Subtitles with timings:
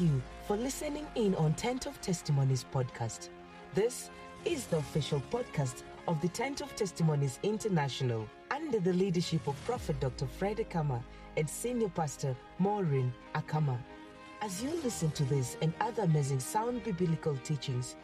[0.00, 3.28] you for listening in on Tent of Testimonies podcast.
[3.74, 4.08] This
[4.46, 10.00] is the official podcast of the Tent of Testimonies International under the leadership of Prophet
[10.00, 10.26] Dr.
[10.26, 11.02] Fred Akama
[11.36, 13.76] and Senior Pastor Maureen Akama.
[14.40, 17.96] As you listen to this and other amazing sound biblical teachings,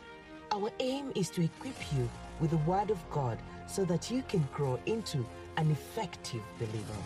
[0.53, 2.09] our aim is to equip you
[2.41, 5.25] with the Word of God so that you can grow into
[5.57, 7.01] an effective believer.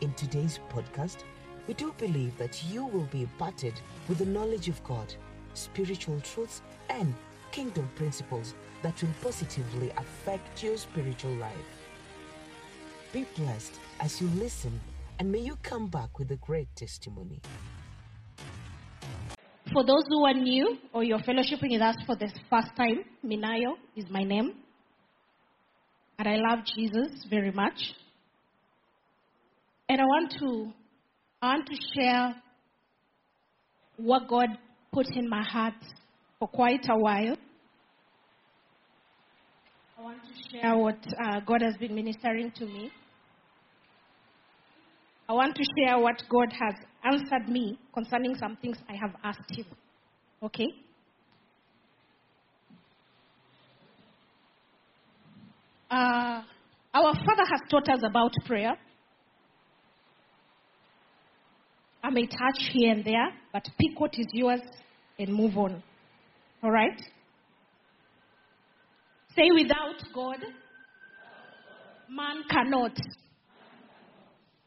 [0.00, 1.18] In today's podcast,
[1.66, 3.74] we do believe that you will be imparted
[4.08, 5.12] with the knowledge of God,
[5.54, 7.14] spiritual truths, and
[7.50, 11.54] kingdom principles that will positively affect your spiritual life.
[13.12, 14.80] Be blessed as you listen,
[15.18, 17.40] and may you come back with a great testimony.
[19.72, 23.74] For those who are new or you're fellowshipping with us for the first time, Minayo
[23.96, 24.52] is my name.
[26.18, 27.74] And I love Jesus very much.
[29.88, 30.72] And I want to
[31.46, 32.34] I want to share
[33.98, 34.48] what God
[34.92, 35.74] put in my heart
[36.40, 37.36] for quite a while.
[39.96, 42.90] I want to share what uh, God has been ministering to me.
[45.28, 46.74] I want to share what God has
[47.04, 49.66] answered me concerning some things I have asked Him.
[50.42, 50.66] Okay?
[55.92, 56.42] Uh,
[56.92, 58.76] our Father has taught us about prayer.
[62.06, 64.60] I may touch here and there, but pick what is yours
[65.18, 65.82] and move on.
[66.62, 66.96] All right?
[69.34, 70.36] Say, without God,
[72.08, 72.96] man cannot.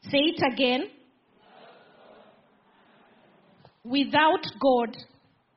[0.02, 0.90] Say it again.
[3.84, 4.94] Without God,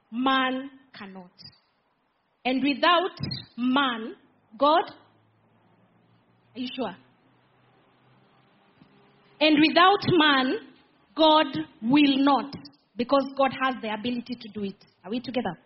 [0.09, 1.31] man cannot.
[2.45, 3.19] And without
[3.57, 4.15] man,
[4.57, 4.83] God,
[6.55, 6.95] are you sure?
[9.41, 10.55] And without man,
[11.15, 11.45] God
[11.81, 12.53] will not,
[12.95, 14.75] because God has the ability to do it.
[15.03, 15.57] Are we together?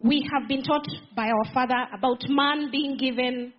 [0.00, 3.52] We have been taught by our Father about man being given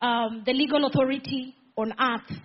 [0.00, 2.38] um, the legal authority on earth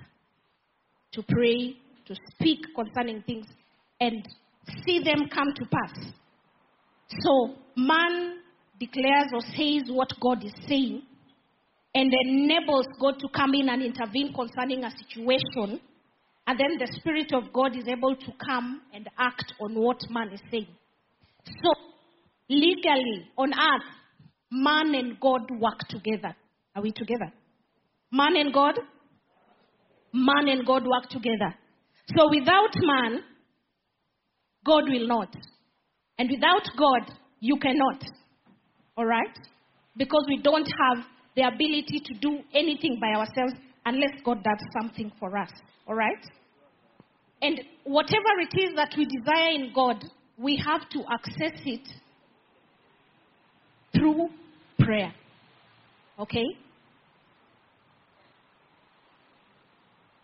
[1.14, 3.46] to pray, to speak concerning things,
[4.00, 4.28] and
[4.86, 6.14] see them come to pass.
[7.20, 8.40] So, man
[8.80, 11.04] declares or says what God is saying
[11.94, 15.80] and enables God to come in and intervene concerning a situation
[16.52, 20.34] and then the Spirit of God is able to come and act on what man
[20.34, 20.68] is saying.
[21.46, 21.72] So,
[22.50, 23.88] legally, on earth,
[24.52, 26.36] man and God work together.
[26.76, 27.32] Are we together?
[28.12, 28.78] Man and God?
[30.12, 31.56] Man and God work together.
[32.18, 33.22] So, without man,
[34.66, 35.34] God will not.
[36.20, 38.04] And without God, you cannot.
[38.98, 39.38] All right?
[39.96, 43.54] Because we don't have the ability to do anything by ourselves
[43.86, 45.50] unless God does something for us.
[45.88, 46.20] All right?
[47.42, 50.04] And whatever it is that we desire in God,
[50.38, 51.88] we have to access it
[53.94, 54.30] through
[54.80, 55.14] prayer.
[56.20, 56.46] Okay?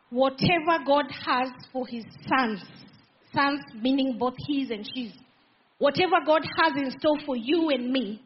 [0.09, 2.63] Whatever God has for his sons,
[3.33, 5.11] sons meaning both his and she's,
[5.79, 8.21] whatever God has in store for you and me,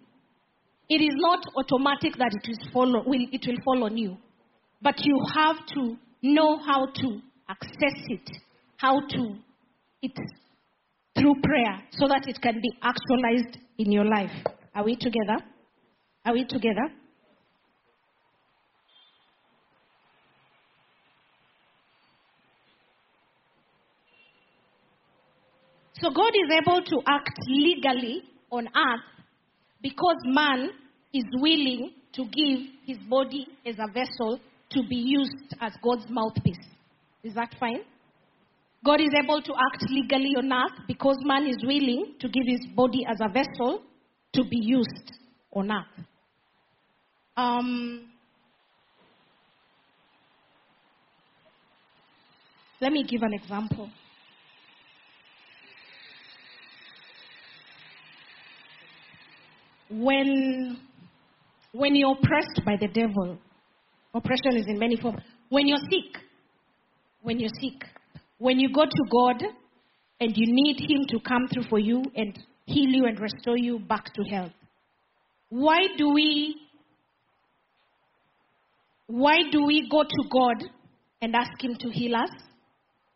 [0.90, 4.18] it is not automatic that it, is follow, will, it will fall on you.
[4.82, 7.20] But you have to know how to
[7.50, 8.30] access it,
[8.82, 9.36] how to
[10.02, 10.12] it
[11.16, 14.32] through prayer so that it can be actualized in your life.
[14.74, 15.38] Are we together?
[16.26, 16.90] Are we together?
[26.02, 29.26] So God is able to act legally on earth
[29.84, 30.72] because man
[31.14, 34.40] is willing to give his body as a vessel
[34.72, 36.66] to be used as God's mouthpiece.
[37.24, 37.82] Is that fine?
[38.84, 42.66] God is able to act legally on earth because man is willing to give his
[42.76, 43.84] body as a vessel
[44.34, 45.12] to be used
[45.54, 46.06] on earth.
[47.38, 48.10] Um,
[52.80, 53.90] let me give an example.
[59.92, 60.80] When,
[61.72, 63.38] when you're oppressed by the devil,
[64.14, 65.22] oppression is in many forms.
[65.50, 66.22] When you're sick,
[67.22, 67.88] when you're sick,
[68.42, 69.44] when you go to God
[70.20, 73.78] and you need Him to come through for you and heal you and restore you
[73.78, 74.52] back to health.
[75.50, 76.56] Why do we
[79.06, 80.64] why do we go to God
[81.22, 82.32] and ask Him to heal us?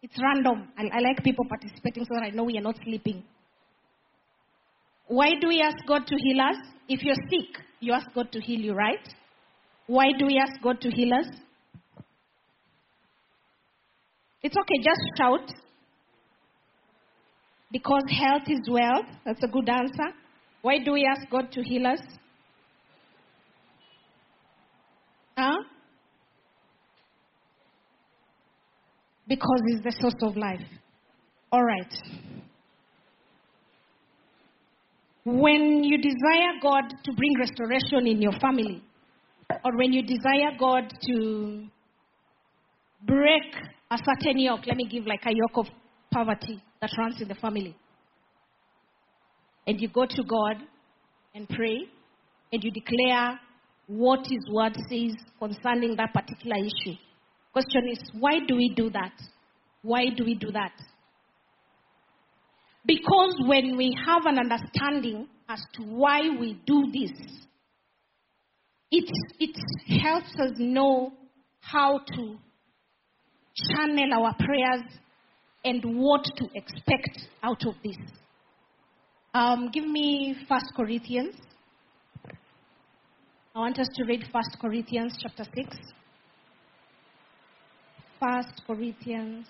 [0.03, 0.67] It's random.
[0.77, 3.23] I, I like people participating so that I know we are not sleeping.
[5.07, 6.57] Why do we ask God to heal us?
[6.87, 9.07] If you're sick, you ask God to heal you, right?
[9.87, 11.27] Why do we ask God to heal us?
[14.45, 15.51] It's okay, just shout.
[17.71, 19.07] Because health is wealth.
[19.25, 20.13] That's a good answer.
[20.61, 21.99] Why do we ask God to heal us?
[25.35, 25.57] Huh?
[29.27, 30.61] Because He's the source of life.
[31.51, 31.93] All right.
[35.23, 38.83] When you desire God to bring restoration in your family,
[39.49, 41.65] or when you desire God to
[43.07, 45.67] break a certain yoke, let me give like a yoke of
[46.11, 47.75] poverty that runs in the family.
[49.67, 50.57] And you go to God
[51.33, 51.79] and pray,
[52.51, 53.39] and you declare
[53.87, 56.95] what His word says concerning that particular issue.
[57.51, 59.13] Question is, why do we do that?
[59.81, 60.73] Why do we do that?
[62.85, 67.11] Because when we have an understanding as to why we do this,
[68.91, 69.09] it,
[69.39, 71.11] it helps us know
[71.59, 72.37] how to
[73.55, 74.83] channel our prayers
[75.63, 77.97] and what to expect out of this.
[79.33, 81.35] Um, give me First Corinthians.
[83.55, 85.77] I want us to read First Corinthians chapter 6.
[88.19, 89.45] First Corinthians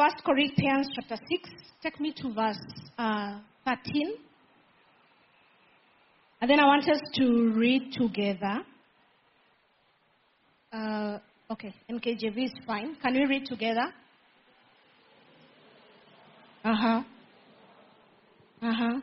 [0.00, 1.50] First Corinthians chapter 6.
[1.82, 2.56] Take me to verse
[2.96, 4.14] uh, 13.
[6.40, 8.60] And then I want us to read together.
[10.72, 11.18] Uh,
[11.50, 12.96] okay, NKJV is fine.
[13.02, 13.92] Can we read together?
[16.64, 17.02] Uh huh.
[18.62, 19.00] Uh huh.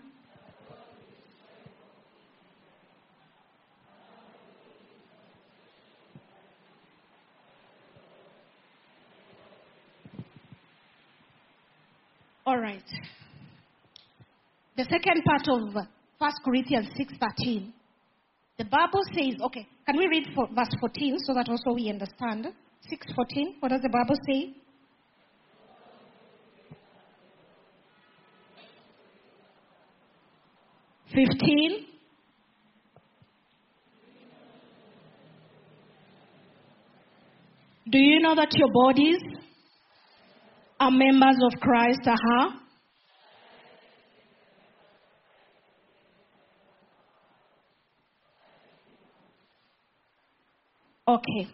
[12.68, 12.92] Right.
[14.76, 17.74] The second part of 1 Corinthians 6:13.
[18.58, 22.48] The Bible says, okay, can we read for verse 14 so that also we understand?
[22.92, 23.60] 6:14.
[23.60, 24.54] What does the Bible say?
[31.14, 31.88] Fifteen.
[37.90, 39.37] Do you know that your bodies
[40.80, 42.02] are members of Christ?
[42.06, 42.50] Huh.
[51.08, 51.48] Okay.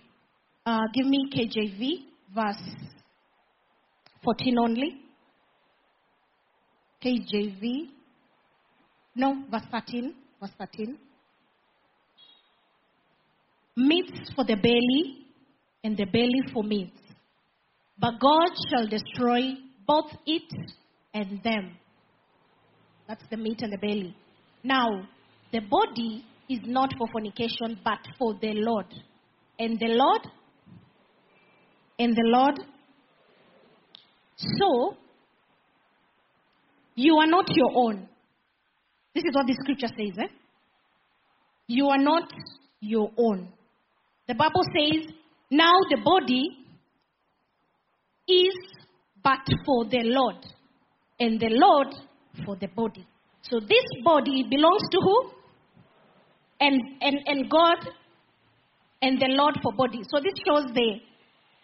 [0.66, 2.76] Uh, give me KJV, verse
[4.24, 4.96] 14 only.
[7.04, 7.90] KJV.
[9.16, 10.14] No, verse 13.
[10.40, 10.98] Verse 13.
[13.76, 15.26] Meats for the belly,
[15.84, 17.03] and the belly for meats.
[17.98, 19.54] But God shall destroy
[19.88, 20.52] both it
[21.14, 21.78] and them.
[23.08, 24.16] That's the meat and the belly.
[24.64, 25.08] Now,
[25.52, 28.88] the body is not for fornication, but for the Lord.
[29.60, 30.22] And the Lord,
[32.00, 32.60] and the Lord.
[34.38, 34.98] So,
[36.96, 38.08] you are not your own.
[39.14, 40.34] This is what the scripture says, eh?
[41.68, 42.32] You are not
[42.82, 43.50] your own.
[44.28, 45.14] The Bible says,
[45.52, 46.63] now the body
[48.28, 48.54] is
[49.24, 50.46] but for the Lord,
[51.20, 51.88] and the Lord
[52.46, 53.08] for the body.
[53.42, 55.32] So this body belongs to who?
[56.60, 57.78] And and and God
[59.02, 60.02] and the Lord for body.
[60.12, 61.00] So this shows the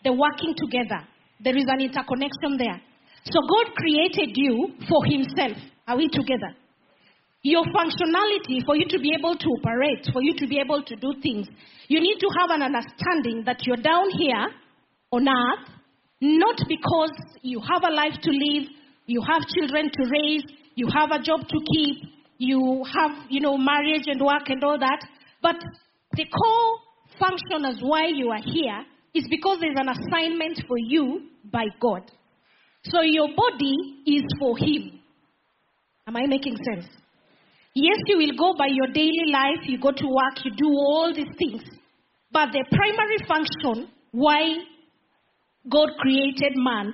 [0.03, 1.07] the working together.
[1.39, 2.81] There is an interconnection there.
[3.25, 5.57] So God created you for Himself.
[5.87, 6.55] Are we together?
[7.41, 10.95] Your functionality for you to be able to operate, for you to be able to
[10.95, 11.47] do things,
[11.87, 14.47] you need to have an understanding that you're down here
[15.11, 15.78] on earth
[16.21, 17.11] not because
[17.41, 18.69] you have a life to live,
[19.05, 20.43] you have children to raise,
[20.75, 21.97] you have a job to keep,
[22.38, 24.99] you have, you know, marriage and work and all that,
[25.41, 25.55] but
[26.13, 26.79] the core
[27.19, 32.09] function as why you are here is because there's an assignment for you by God.
[32.83, 34.99] So your body is for Him.
[36.07, 36.85] Am I making sense?
[37.75, 41.13] Yes, you will go by your daily life, you go to work, you do all
[41.13, 41.61] these things.
[42.31, 44.41] But the primary function why
[45.69, 46.93] God created man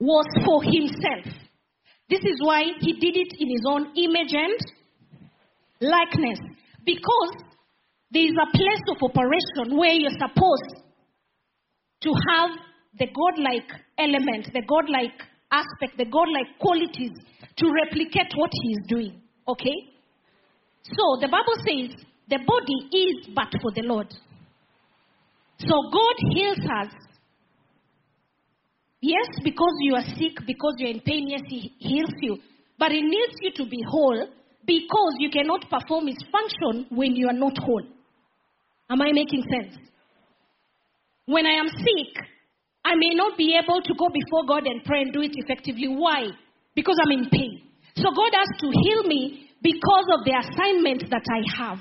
[0.00, 1.26] was for himself.
[2.08, 4.58] This is why he did it in his own image and
[5.80, 6.38] likeness.
[6.84, 7.32] Because
[8.10, 10.84] there is a place of operation where you're supposed
[12.00, 12.50] to have
[12.98, 15.20] the godlike element, the godlike
[15.52, 17.12] aspect, the godlike qualities
[17.56, 19.20] to replicate what he is doing.
[19.46, 19.76] Okay?
[20.84, 21.94] So the Bible says
[22.28, 24.08] the body is but for the Lord.
[25.58, 26.92] So God heals us
[29.00, 32.38] Yes, because you are sick, because you're in pain, yes, He heals you.
[32.78, 34.26] But He needs you to be whole
[34.66, 37.84] because you cannot perform His function when you are not whole.
[38.90, 39.76] Am I making sense?
[41.26, 42.24] When I am sick,
[42.84, 45.88] I may not be able to go before God and pray and do it effectively.
[45.88, 46.26] Why?
[46.74, 47.62] Because I'm in pain.
[47.96, 51.78] So God has to heal me because of the assignment that I have.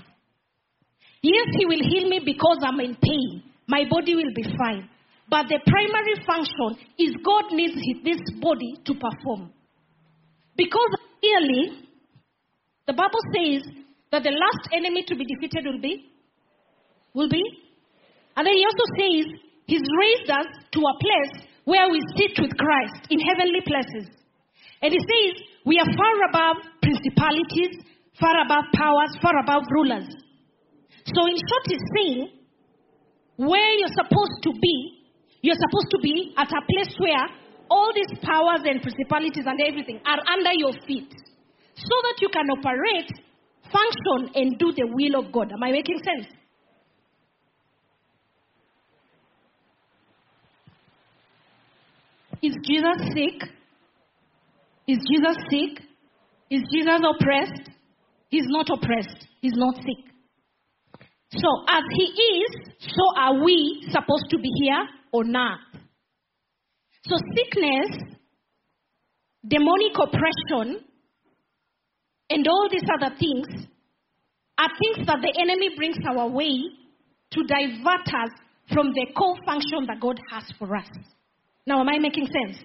[1.21, 3.43] Yes, He will heal me because I'm in pain.
[3.67, 4.89] My body will be fine.
[5.29, 9.51] But the primary function is God needs this body to perform.
[10.55, 11.83] Because clearly,
[12.87, 13.63] the Bible says
[14.11, 16.09] that the last enemy to be defeated will be,
[17.13, 17.43] will be.
[18.35, 19.25] And then he also says
[19.65, 24.07] he's raised us to a place where we sit with Christ in heavenly places.
[24.81, 27.83] And he says we are far above principalities,
[28.19, 30.07] far above powers, far above rulers.
[31.13, 32.29] So in short, he's saying
[33.35, 34.96] where you're supposed to be,
[35.41, 37.25] you're supposed to be at a place where
[37.69, 41.11] all these powers and principalities and everything are under your feet
[41.75, 43.11] so that you can operate,
[43.71, 45.51] function, and do the will of God.
[45.51, 46.27] Am I making sense?
[52.41, 53.49] Is Jesus sick?
[54.87, 55.83] Is Jesus sick?
[56.49, 57.69] Is Jesus oppressed?
[58.29, 59.27] He's not oppressed.
[59.41, 60.13] He's not sick.
[61.31, 65.59] So, as He is, so are we supposed to be here on not.
[67.03, 68.17] So, sickness,
[69.47, 70.83] demonic oppression,
[72.29, 73.47] and all these other things
[74.57, 76.51] are things that the enemy brings our way
[77.31, 78.31] to divert us
[78.73, 80.89] from the core function that God has for us.
[81.65, 82.57] Now, am I making sense?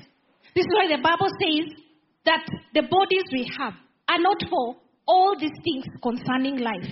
[0.54, 1.76] This is why the Bible says
[2.24, 2.44] that
[2.74, 3.74] the bodies we have
[4.08, 6.90] are not for all these things concerning life.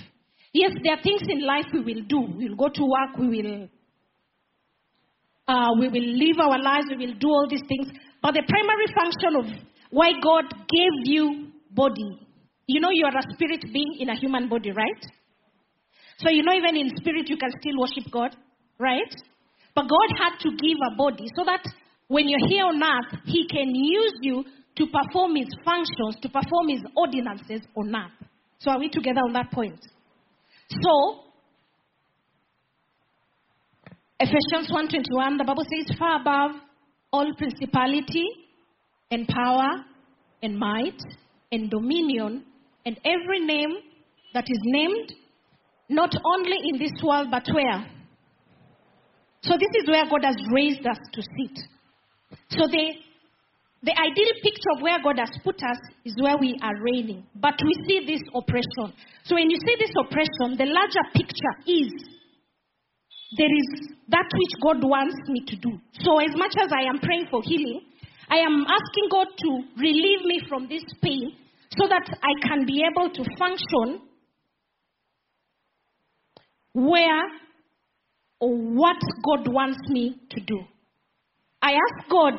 [0.53, 2.21] Yes, there are things in life we will do.
[2.37, 3.69] We will go to work, we will
[5.51, 7.91] uh, we will live our lives, we will do all these things.
[8.23, 9.47] But the primary function of
[9.91, 12.29] why God gave you body,
[12.67, 15.03] you know you are a spirit being in a human body, right?
[16.19, 18.37] So you know even in spirit you can still worship God,
[18.79, 19.11] right?
[19.75, 21.65] But God had to give a body so that
[22.07, 24.45] when you're here on earth, He can use you
[24.77, 28.29] to perform His functions, to perform His ordinances on earth.
[28.59, 29.81] So are we together on that point?
[30.69, 31.30] So,
[34.23, 36.61] Ephesians 1:21, the Bible says, "Far above
[37.11, 38.27] all principality
[39.11, 39.83] and power
[40.43, 41.01] and might
[41.51, 42.45] and dominion
[42.85, 43.73] and every name
[44.35, 45.15] that is named,
[45.89, 47.81] not only in this world but where."
[49.41, 51.57] So this is where God has raised us to sit.
[52.51, 52.87] So the
[53.83, 57.25] the ideal picture of where God has put us is where we are reigning.
[57.35, 58.93] But we see this oppression.
[59.25, 62.20] So when you see this oppression, the larger picture is
[63.37, 65.79] there is that which God wants me to do.
[66.01, 67.83] So as much as I am praying for healing,
[68.29, 71.33] I am asking God to relieve me from this pain
[71.79, 74.03] so that I can be able to function
[76.73, 77.23] where
[78.41, 80.61] or what God wants me to do.
[81.63, 82.39] I ask God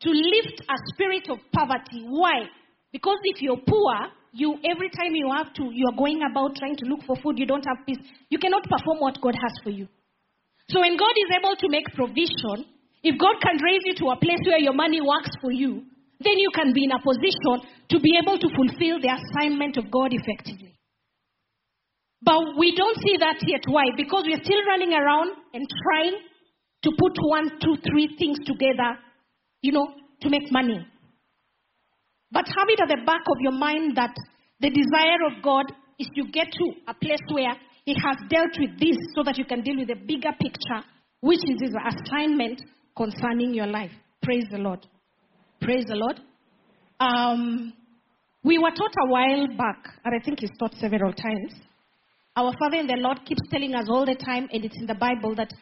[0.00, 2.04] to lift a spirit of poverty.
[2.06, 2.44] Why?
[2.92, 3.94] Because if you're poor,
[4.34, 7.46] you every time you have to, you're going about trying to look for food, you
[7.46, 8.02] don't have peace.
[8.28, 9.88] You cannot perform what God has for you.
[10.68, 12.66] So when God is able to make provision,
[13.02, 15.84] if God can raise you to a place where your money works for you,
[16.20, 19.90] then you can be in a position to be able to fulfill the assignment of
[19.90, 20.74] God effectively.
[22.22, 23.60] But we don't see that yet.
[23.68, 23.84] Why?
[23.96, 26.16] Because we're still running around and trying
[26.84, 28.96] to put one, two, three things together
[29.64, 29.88] you know,
[30.20, 30.86] to make money.
[32.34, 34.14] But have it at the back of your mind that
[34.60, 35.66] the desire of God
[36.00, 37.54] is to get to a place where
[37.86, 40.82] He has dealt with this so that you can deal with the bigger picture,
[41.20, 42.60] which is His assignment
[42.96, 43.92] concerning your life.
[44.20, 44.84] Praise the Lord.
[45.60, 46.20] Praise the Lord.
[46.98, 47.72] Um,
[48.42, 51.54] we were taught a while back, and I think He's taught several times.
[52.36, 54.94] Our Father in the Lord keeps telling us all the time, and it's in the
[54.94, 55.52] Bible, that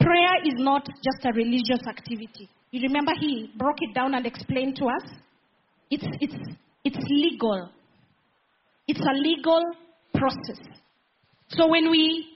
[0.00, 2.50] prayer is not just a religious activity.
[2.72, 5.08] You remember he broke it down and explained to us?
[5.90, 6.34] It's, it's,
[6.84, 7.70] it's legal.
[8.88, 9.62] It's a legal
[10.14, 10.64] process.
[11.48, 12.26] So when we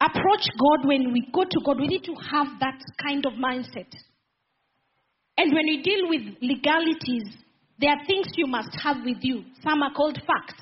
[0.00, 3.92] approach God, when we go to God, we need to have that kind of mindset.
[5.36, 7.36] And when you deal with legalities,
[7.78, 9.44] there are things you must have with you.
[9.62, 10.60] Some are called facts.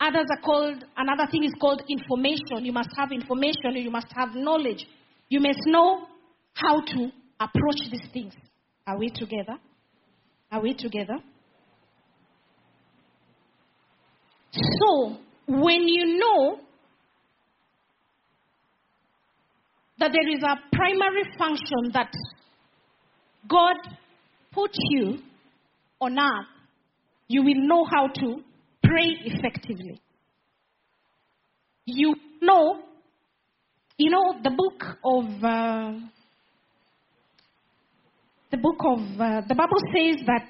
[0.00, 2.64] Others are called, another thing is called information.
[2.64, 4.84] You must have information, you must have knowledge.
[5.28, 6.06] You must know
[6.54, 7.10] how to
[7.40, 8.34] approach these things.
[8.86, 9.58] Are we together?
[10.52, 11.16] Are we together?
[14.52, 15.16] So,
[15.46, 16.58] when you know
[19.98, 22.12] that there is a primary function that
[23.48, 23.76] God
[24.52, 25.20] put you
[26.02, 26.46] on earth,
[27.28, 28.42] you will know how to
[28.82, 30.02] pray effectively.
[31.86, 32.82] You know,
[33.96, 35.92] you know, the book of, uh,
[38.52, 40.46] the book of, uh, the Bible says that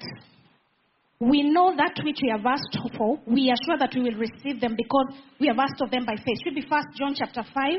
[1.19, 4.59] we know that which we have asked for, we are sure that we will receive
[4.59, 6.37] them because we have asked of them by faith.
[6.43, 7.71] Should be First John chapter 5,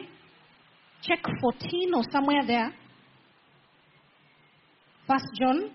[1.02, 2.72] check 14 or somewhere there.
[5.06, 5.70] First John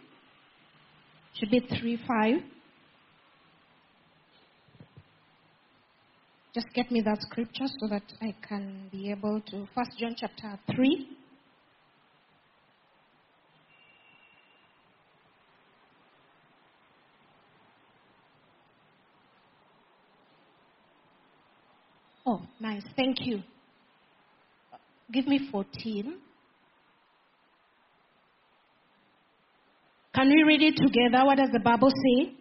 [1.36, 2.36] should be 3 5.
[6.56, 9.68] Just get me that scripture so that I can be able to.
[9.76, 11.19] First John chapter 3.
[22.32, 22.84] Oh, nice.
[22.96, 23.42] Thank you.
[25.12, 26.14] Give me 14.
[30.14, 31.26] Can we read it together?
[31.26, 32.34] What does the Bible say?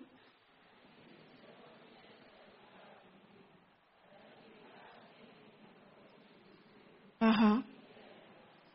[7.22, 7.62] Uh huh.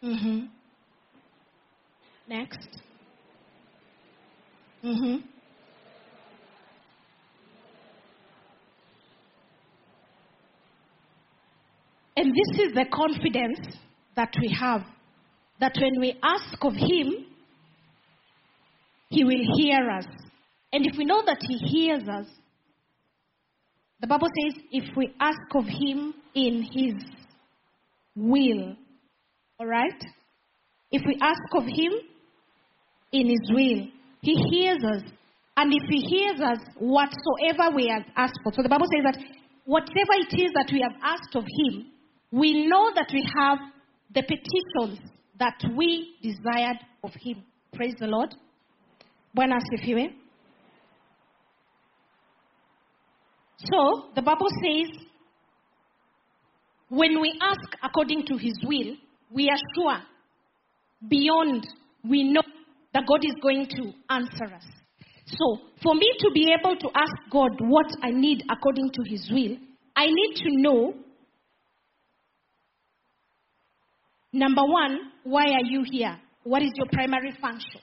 [0.03, 0.50] Mhm.
[2.27, 2.67] Next.
[4.84, 5.33] Mhm.
[12.15, 13.60] And this is the confidence
[14.15, 14.84] that we have
[15.60, 17.25] that when we ask of Him,
[19.10, 20.05] He will hear us.
[20.72, 22.27] And if we know that He hears us,
[24.01, 26.96] the Bible says if we ask of Him in His
[28.15, 28.75] will,
[29.60, 30.03] all right?
[30.91, 31.93] If we ask of Him
[33.12, 33.88] in His will,
[34.22, 35.03] He hears us.
[35.55, 38.51] And if He hears us, whatsoever we have asked for.
[38.53, 39.24] So the Bible says that
[39.65, 41.93] whatever it is that we have asked of Him,
[42.34, 43.60] we know that we have
[44.12, 45.00] the petitions
[45.38, 47.44] that we desired of Him.
[47.74, 48.34] Praise the Lord.
[49.38, 50.13] Bwana asifiwe.
[53.58, 55.05] So, the Bible says,
[56.90, 58.96] when we ask according to His will,
[59.31, 60.00] we are sure,
[61.07, 61.68] beyond,
[62.03, 62.42] we know
[62.96, 64.66] that God is going to answer us.
[65.27, 69.29] So, for me to be able to ask God what I need according to His
[69.31, 69.55] will,
[69.96, 70.94] I need to know
[74.33, 76.17] Number one, why are you here?
[76.43, 77.79] What is your primary function?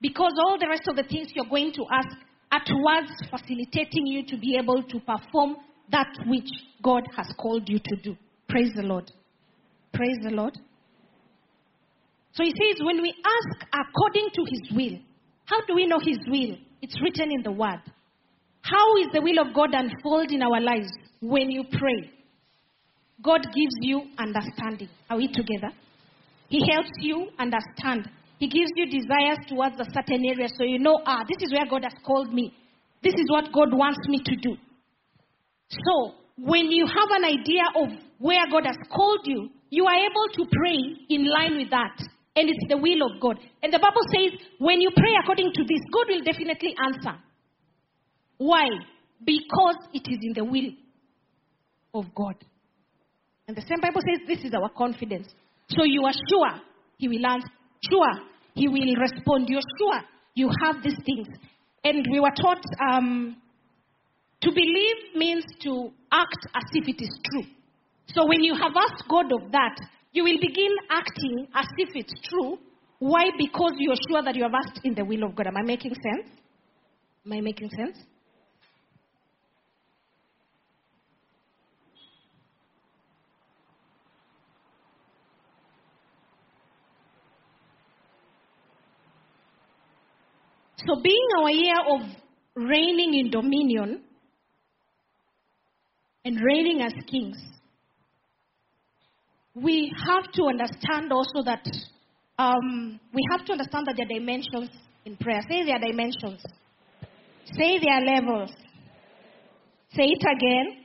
[0.00, 2.08] Because all the rest of the things you're going to ask
[2.52, 5.56] are towards facilitating you to be able to perform
[5.90, 6.48] that which
[6.82, 8.16] God has called you to do.
[8.48, 9.10] Praise the Lord.
[9.92, 10.58] Praise the Lord.
[12.32, 14.98] So he says, when we ask according to his will,
[15.46, 16.56] how do we know his will?
[16.82, 17.80] It's written in the word.
[18.60, 22.10] How is the will of God unfold in our lives when you pray?
[23.22, 24.88] God gives you understanding.
[25.08, 25.72] Are we together?
[26.48, 28.08] He helps you understand.
[28.38, 31.66] He gives you desires towards a certain area so you know, ah, this is where
[31.66, 32.52] God has called me.
[33.02, 34.56] This is what God wants me to do.
[35.68, 40.28] So, when you have an idea of where God has called you, you are able
[40.34, 41.96] to pray in line with that.
[42.36, 43.38] And it's the will of God.
[43.62, 47.18] And the Bible says, when you pray according to this, God will definitely answer.
[48.36, 48.68] Why?
[49.24, 50.70] Because it is in the will
[51.94, 52.34] of God.
[53.48, 55.28] And the same Bible says this is our confidence.
[55.68, 56.60] So you are sure
[56.98, 57.48] He will answer,
[57.90, 58.12] sure
[58.54, 59.48] He will respond.
[59.48, 60.00] You're sure
[60.34, 61.28] you have these things.
[61.84, 63.36] And we were taught um,
[64.40, 67.44] to believe means to act as if it is true.
[68.08, 69.76] So when you have asked God of that,
[70.12, 72.58] you will begin acting as if it's true.
[72.98, 73.30] Why?
[73.38, 75.46] Because you are sure that you have asked in the will of God.
[75.46, 76.28] Am I making sense?
[77.26, 77.98] Am I making sense?
[90.78, 92.00] So, being year of
[92.54, 94.02] reigning in dominion
[96.24, 97.38] and reigning as kings,
[99.54, 101.64] we have to understand also that
[102.38, 104.70] um, we have to understand that there are dimensions
[105.06, 105.40] in prayer.
[105.48, 106.44] Say there are dimensions.
[107.52, 108.50] Say there are levels.
[109.94, 110.84] Say it again.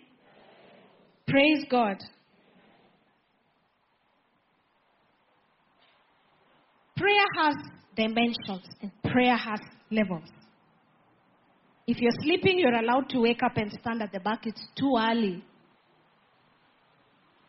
[1.27, 1.97] Praise God.
[6.95, 7.55] Prayer has
[7.95, 9.59] dimensions and prayer has
[9.91, 10.29] levels.
[11.87, 14.45] If you're sleeping, you're allowed to wake up and stand at the back.
[14.45, 15.43] It's too early.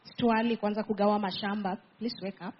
[0.04, 1.78] It's too early kwanza kugawa mashamba.
[1.98, 2.54] Please wake up.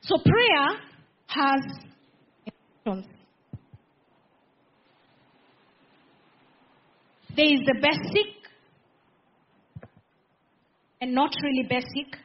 [0.00, 0.80] So prayer
[1.26, 1.60] has
[2.84, 3.14] dimensions.
[7.36, 8.34] There is the basic
[11.00, 12.16] and not really basic.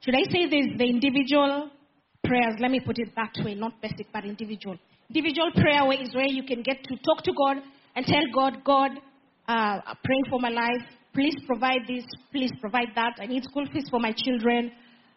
[0.00, 1.70] Should I say there's the individual
[2.30, 2.54] prayers?
[2.60, 4.78] Let me put it that way, not basic, but individual.
[5.12, 7.56] Individual prayer is where you can get to talk to God
[7.96, 8.90] and tell God, God,
[9.48, 10.84] uh, praying for my life.
[11.12, 12.04] Please provide this.
[12.30, 13.14] Please provide that.
[13.20, 14.70] I need school fees for my children.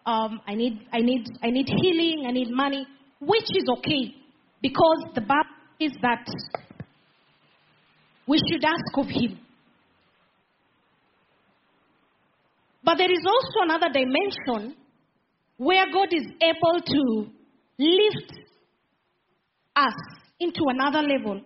[0.07, 2.25] Um, I need, I need, I need healing.
[2.27, 2.87] I need money,
[3.21, 4.15] which is okay,
[4.61, 6.25] because the Bible is that
[8.27, 9.37] we should ask of Him.
[12.83, 14.75] But there is also another dimension
[15.57, 17.31] where God is able to
[17.77, 18.33] lift
[19.75, 19.93] us
[20.39, 21.41] into another level.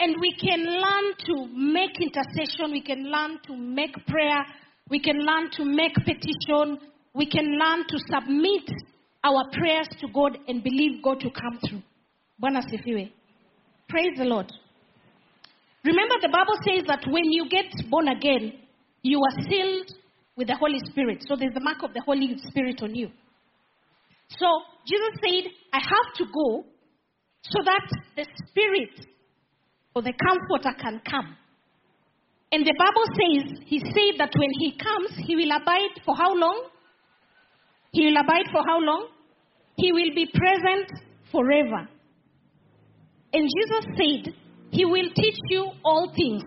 [0.00, 4.44] And we can learn to make intercession, we can learn to make prayer,
[4.90, 6.78] we can learn to make petition,
[7.14, 8.70] we can learn to submit
[9.24, 11.82] our prayers to God and believe God to come through.
[12.40, 12.62] Bwana.
[13.88, 14.52] Praise the Lord.
[15.84, 18.52] Remember, the Bible says that when you get born again,
[19.02, 19.90] you are sealed
[20.36, 21.24] with the Holy Spirit.
[21.26, 23.10] So there's the mark of the Holy Spirit on you.
[24.28, 24.46] So
[24.86, 26.64] Jesus said, I have to go
[27.42, 29.06] so that the Spirit
[29.94, 31.36] or the Comforter can come.
[32.52, 36.34] And the Bible says, He said that when He comes, He will abide for how
[36.34, 36.68] long?
[37.92, 39.08] He will abide for how long?
[39.76, 40.90] He will be present
[41.30, 41.88] forever.
[43.32, 44.34] And Jesus said,
[44.70, 46.42] He will teach you all things.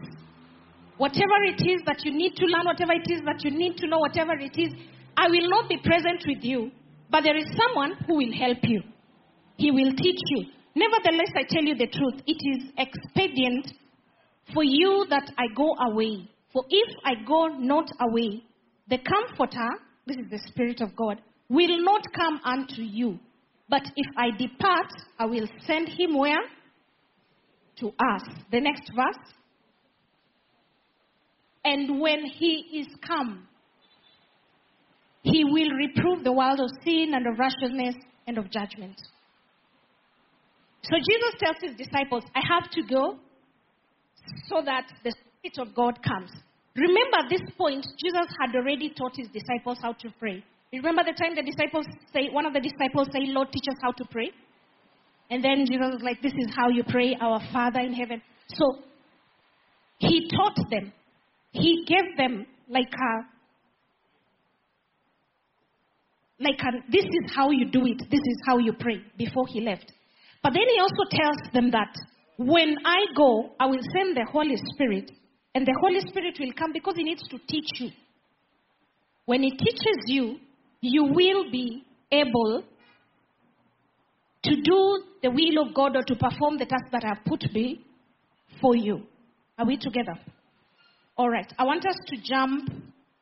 [0.98, 3.88] Whatever it is that you need to learn, whatever it is that you need to
[3.88, 4.70] know, whatever it is,
[5.18, 6.72] I will not be present with you,
[7.12, 8.82] but there is someone who will help you.
[9.58, 10.46] He will teach you.
[10.76, 13.68] Nevertheless, I tell you the truth, it is expedient
[14.54, 16.30] for you that I go away.
[16.54, 18.44] For if I go not away,
[18.88, 19.70] the Comforter,
[20.08, 23.20] this is the Spirit of God, will not come unto you.
[23.70, 26.42] But if I depart, I will send him where?
[27.80, 28.24] To us.
[28.52, 29.34] The next verse.
[31.64, 33.48] And when he is come,
[35.24, 37.96] he will reprove the world of sin and of righteousness
[38.28, 38.96] and of judgment.
[40.84, 43.18] So Jesus tells his disciples, I have to go
[44.48, 46.32] so that the Spirit of God comes.
[46.76, 50.44] Remember, at this point, Jesus had already taught his disciples how to pray.
[50.74, 53.92] Remember the time the disciples say, one of the disciples say, Lord, teach us how
[53.92, 54.32] to pray?
[55.32, 58.22] And then Jesus was like, This is how you pray, our Father in heaven.
[58.54, 58.80] So
[59.98, 60.92] he taught them.
[61.54, 63.26] He gave them like a
[66.42, 69.62] like a, this is how you do it, this is how you pray before he
[69.62, 69.92] left.
[70.44, 71.94] But then he also tells them that
[72.38, 75.12] when I go, I will send the Holy Spirit,
[75.54, 77.90] and the Holy Spirit will come because he needs to teach you.
[79.26, 80.38] When he teaches you,
[80.82, 82.64] you will be able
[84.44, 87.42] to do the will of God or to perform the task that I have put
[87.54, 89.04] before you.
[89.60, 90.20] Are we together?
[91.16, 91.52] All right.
[91.60, 92.70] I want us to jump.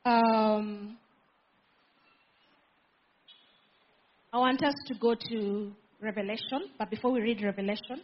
[0.05, 0.97] Um,
[4.31, 8.03] I want us to go to Revelation, but before we read Revelation,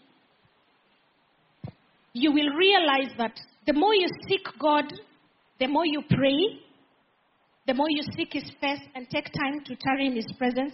[2.14, 4.86] you will realize that the more you seek God,
[5.60, 6.62] the more you pray,
[7.68, 10.74] the more you seek His face and take time to tarry in His presence,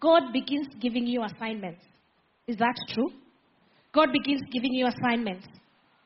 [0.00, 1.82] God begins giving you assignments.
[2.46, 3.10] Is that true?
[3.92, 5.46] God begins giving you assignments.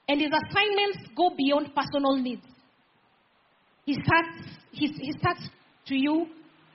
[0.09, 2.47] And His assignments go beyond personal needs.
[3.87, 5.49] He starts, he, he starts
[5.87, 6.27] to you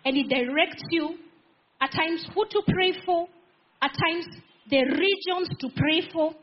[0.06, 1.18] and He directs you
[1.82, 3.28] at times who to pray for,
[3.82, 4.26] at times
[4.70, 6.34] the regions to pray for,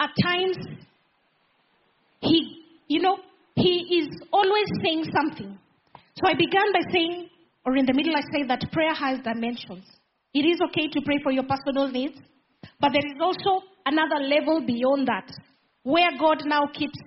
[0.00, 0.56] at times
[2.20, 3.18] he, you know,
[3.54, 5.58] he is always saying something.
[5.94, 7.28] So I began by saying,
[7.64, 9.84] or in the middle, I say that prayer has dimensions.
[10.32, 12.18] It is okay to pray for your personal needs,
[12.80, 15.30] but there is also another level beyond that,
[15.82, 16.98] where God now keeps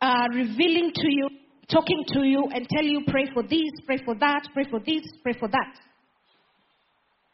[0.00, 1.28] uh, revealing to you,
[1.70, 5.02] talking to you, and tell you, pray for this, pray for that, pray for this,
[5.22, 5.74] pray for that.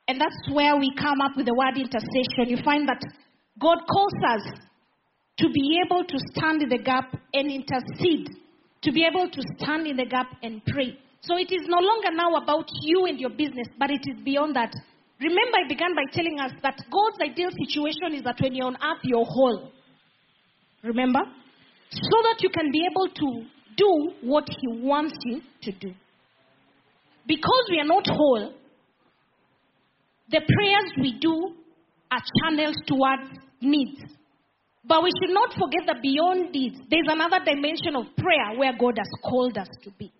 [0.08, 2.46] And that's where we come up with the word intercession.
[2.46, 3.02] You find that
[3.58, 4.42] God calls us
[5.38, 8.30] to be able to stand in the gap and intercede,
[8.82, 10.96] to be able to stand in the gap and pray.
[11.22, 14.54] So it is no longer now about you and your business, but it is beyond
[14.54, 14.72] that.
[15.18, 18.76] Remember, I began by telling us that God's ideal situation is that when you're on
[18.76, 19.72] earth, you're whole.
[20.84, 21.20] Remember?
[21.90, 25.92] So that you can be able to do what He wants you to do.
[27.26, 28.52] Because we are not whole,
[30.30, 31.54] the prayers we do
[32.10, 34.00] are channels towards needs.
[34.84, 38.98] But we should not forget that beyond needs, there's another dimension of prayer where God
[38.98, 40.12] has called us to be.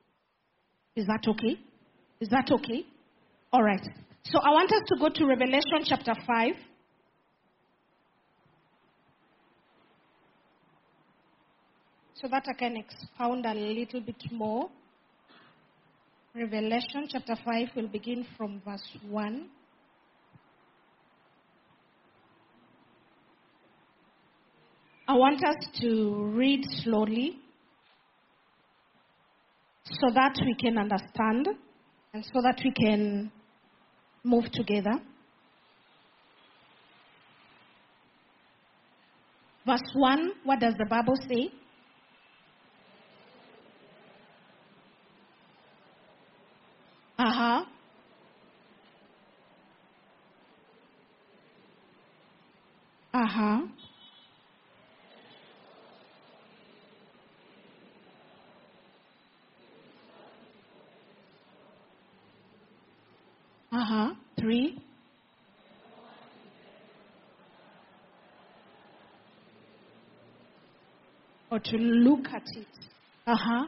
[0.97, 1.57] Is that okay?
[2.21, 2.85] Is that okay?
[3.53, 3.83] All right.
[4.25, 6.53] So I want us to go to Revelation chapter 5.
[12.20, 14.70] So that I can expound a little bit more
[16.37, 19.48] Revelation chapter 5 will begin from verse 1.
[25.09, 27.38] I want us to read slowly
[29.85, 31.48] so that we can understand
[32.12, 33.33] and so that we can
[34.22, 35.00] move together.
[39.64, 41.50] Verse 1, what does the Bible say?
[47.18, 47.64] Uh huh.
[53.14, 53.61] Uh huh.
[63.72, 64.14] Uh huh.
[64.38, 64.79] Three.
[71.50, 72.66] Or to look at it.
[73.26, 73.66] Uh huh.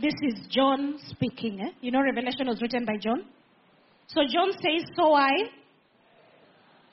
[0.00, 1.60] This is John speaking.
[1.60, 1.70] Eh?
[1.80, 3.24] You know, Revelation was written by John.
[4.06, 5.30] So John says, So I.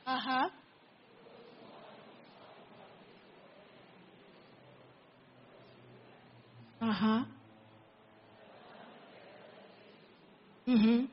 [0.08, 0.50] Uh huh.
[6.82, 7.24] Uh huh.
[10.68, 11.06] Mm hmm.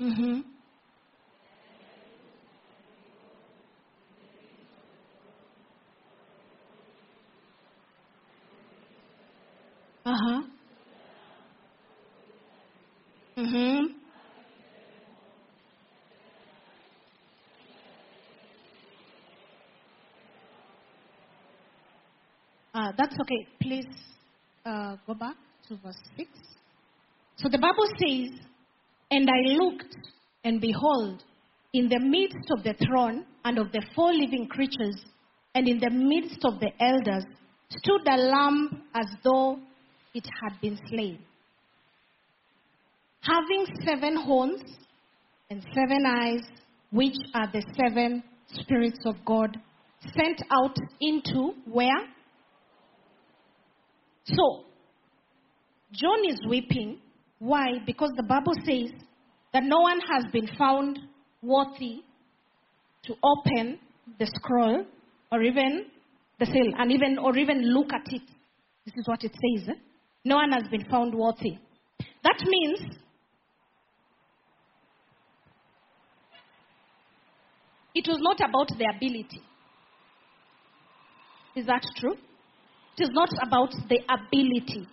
[0.00, 0.40] Mm hmm.
[10.04, 10.42] Uh huh.
[13.38, 13.86] Mm hmm.
[22.74, 23.46] Uh, that's okay.
[23.60, 23.86] Please
[24.64, 25.36] uh, go back
[25.68, 26.30] to verse 6.
[27.38, 28.38] So the Bible says,
[29.10, 29.96] And I looked,
[30.44, 31.22] and behold,
[31.72, 35.04] in the midst of the throne and of the four living creatures,
[35.54, 37.24] and in the midst of the elders,
[37.70, 39.58] stood a lamb as though
[40.14, 41.18] it had been slain,
[43.20, 44.62] having seven horns
[45.50, 46.42] and seven eyes,
[46.90, 49.56] which are the seven spirits of God,
[50.16, 52.06] sent out into where?
[54.24, 54.64] So,
[55.92, 56.98] John is weeping.
[57.40, 57.78] Why?
[57.86, 58.92] Because the Bible says
[59.52, 60.98] that no one has been found
[61.42, 62.02] worthy
[63.04, 63.78] to open
[64.18, 64.84] the scroll
[65.32, 65.86] or even
[66.38, 68.22] the seal and even or even look at it.
[68.84, 69.70] This is what it says.
[69.70, 69.78] eh?
[70.24, 71.58] No one has been found worthy.
[72.22, 72.80] That means
[77.94, 79.42] it was not about the ability.
[81.56, 82.16] Is that true?
[82.98, 84.86] It is not about the ability.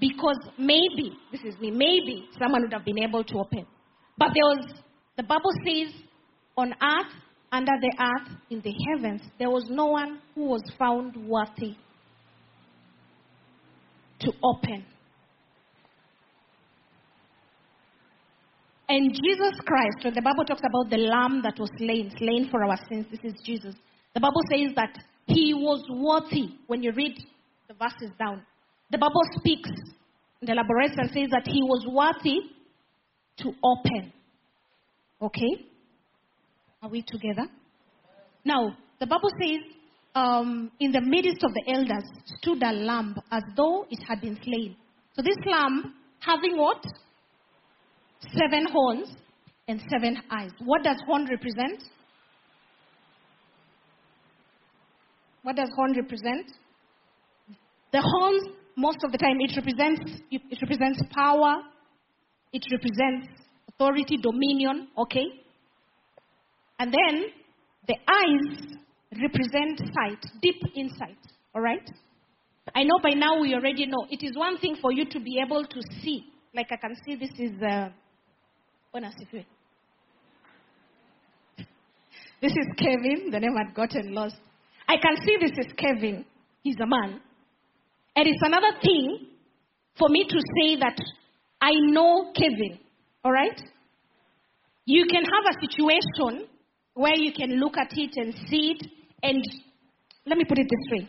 [0.00, 3.66] Because maybe, this is me, maybe someone would have been able to open.
[4.18, 4.74] But there was,
[5.16, 5.94] the Bible says,
[6.56, 7.12] on earth,
[7.52, 11.76] under the earth, in the heavens, there was no one who was found worthy
[14.20, 14.84] to open.
[18.88, 22.64] And Jesus Christ, when the Bible talks about the lamb that was slain, slain for
[22.64, 23.74] our sins, this is Jesus.
[24.14, 27.16] The Bible says that he was worthy when you read
[27.68, 28.42] the verses down.
[28.90, 29.70] The Bible speaks
[30.40, 32.40] and elaborates and says that he was worthy
[33.38, 34.12] to open.
[35.20, 35.66] Okay?
[36.82, 37.48] Are we together?
[38.44, 39.76] Now, the Bible says,
[40.14, 42.04] um, in the midst of the elders
[42.38, 44.76] stood a lamb as though it had been slain.
[45.14, 46.82] So this lamb having what?
[48.32, 49.08] Seven horns
[49.68, 50.50] and seven eyes.
[50.64, 51.82] What does horn represent?
[55.42, 56.46] What does horn represent?
[57.92, 58.42] The horns,
[58.76, 61.62] most of the time, it represents it represents power,
[62.52, 63.28] it represents
[63.68, 65.26] authority, dominion, okay?
[66.78, 67.24] And then
[67.88, 68.76] the eyes
[69.20, 71.16] represent sight, deep insight,
[71.54, 71.88] all right?
[72.74, 74.06] I know by now we already know.
[74.10, 76.26] It is one thing for you to be able to see.
[76.54, 77.88] Like I can see this is uh,
[82.42, 83.30] This is Kevin.
[83.30, 84.36] The name had gotten lost.
[84.88, 86.24] I can see this is Kevin.
[86.62, 87.20] He's a man.
[88.16, 89.28] And it's another thing
[89.98, 90.98] for me to say that
[91.60, 92.78] I know Kevin.
[93.24, 93.60] All right?
[94.86, 96.48] You can have a situation
[96.94, 98.86] where you can look at it and see it.
[99.22, 99.42] And
[100.26, 101.08] let me put it this way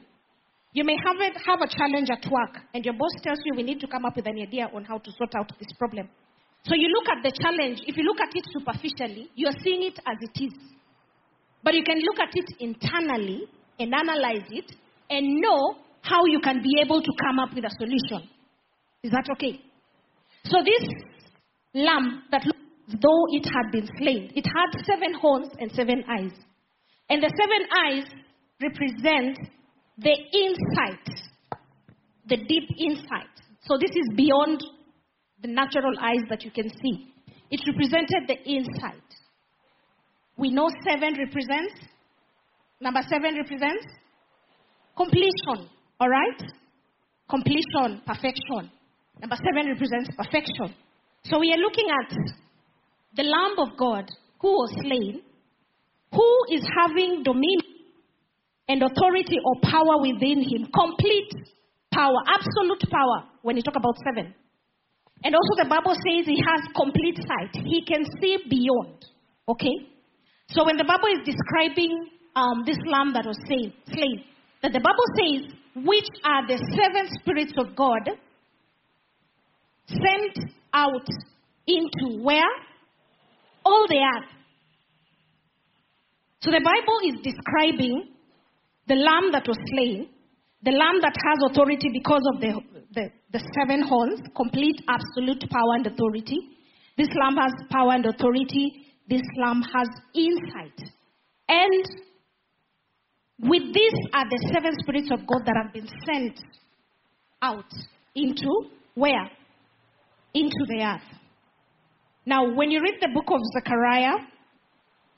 [0.78, 3.64] you may have, it, have a challenge at work, and your boss tells you we
[3.64, 6.08] need to come up with an idea on how to sort out this problem.
[6.66, 9.98] So you look at the challenge, if you look at it superficially, you're seeing it
[10.06, 10.54] as it is.
[11.64, 13.48] But you can look at it internally
[13.80, 14.72] and analyze it
[15.10, 15.78] and know
[16.10, 18.30] how you can be able to come up with a solution.
[19.04, 19.60] Is that okay?
[20.46, 20.88] So this
[21.74, 24.32] lamb that looks though it had been slain.
[24.36, 26.32] It had seven horns and seven eyes.
[27.10, 28.06] And the seven eyes
[28.62, 29.38] represent
[29.98, 31.06] the insight,
[32.28, 33.34] the deep insight.
[33.62, 34.64] So this is beyond
[35.42, 37.14] the natural eyes that you can see.
[37.50, 39.04] It represented the insight.
[40.38, 41.74] We know seven represents,
[42.80, 43.86] number seven represents
[44.96, 46.42] completion, all right?
[47.30, 48.72] Completion, perfection.
[49.20, 50.76] Number seven represents perfection.
[51.24, 52.18] So we are looking at
[53.16, 54.06] the Lamb of God
[54.40, 55.22] who was slain,
[56.12, 57.78] who is having dominion
[58.70, 61.34] and authority or power within him, complete
[61.92, 64.34] power, absolute power when you talk about seven.
[65.24, 67.64] And also the Bible says he has complete sight.
[67.66, 69.04] He can see beyond.
[69.50, 69.74] Okay?
[70.50, 74.24] So when the Bible is describing um, this lamb that was slain, slain,
[74.62, 78.10] that the Bible says, which are the seven spirits of God
[79.88, 81.08] sent out
[81.68, 82.42] into where?
[83.66, 84.30] All the earth.
[86.42, 88.14] So the Bible is describing
[88.88, 90.08] the lamb that was slain,
[90.64, 92.62] the lamb that has authority because of the,
[92.94, 96.40] the, the seven horns, complete, absolute power and authority.
[96.98, 98.88] This lamb has power and authority.
[99.10, 100.80] This lamb has insight.
[101.50, 101.86] And
[103.40, 106.40] with this are the seven spirits of God that have been sent
[107.42, 107.72] out
[108.16, 109.30] into where?
[110.34, 111.20] Into the earth.
[112.26, 114.18] Now, when you read the book of Zechariah,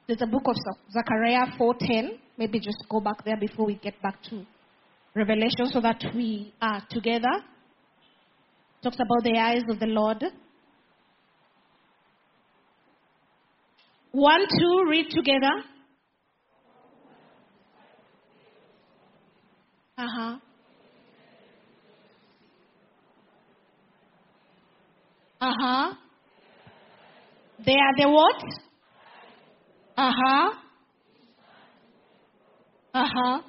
[0.08, 0.56] there's a book of
[0.92, 2.20] Zechariah 4:10.
[2.38, 4.46] Maybe just go back there before we get back to
[5.16, 7.44] Revelation, so that we are together.
[8.82, 10.24] Talks about the eyes of the Lord.
[14.12, 15.64] One, two, read together.
[20.00, 20.38] Uh huh.
[25.42, 25.94] Uh huh.
[27.66, 28.44] They are the what?
[29.98, 30.52] Uh huh.
[32.94, 33.42] Uh huh.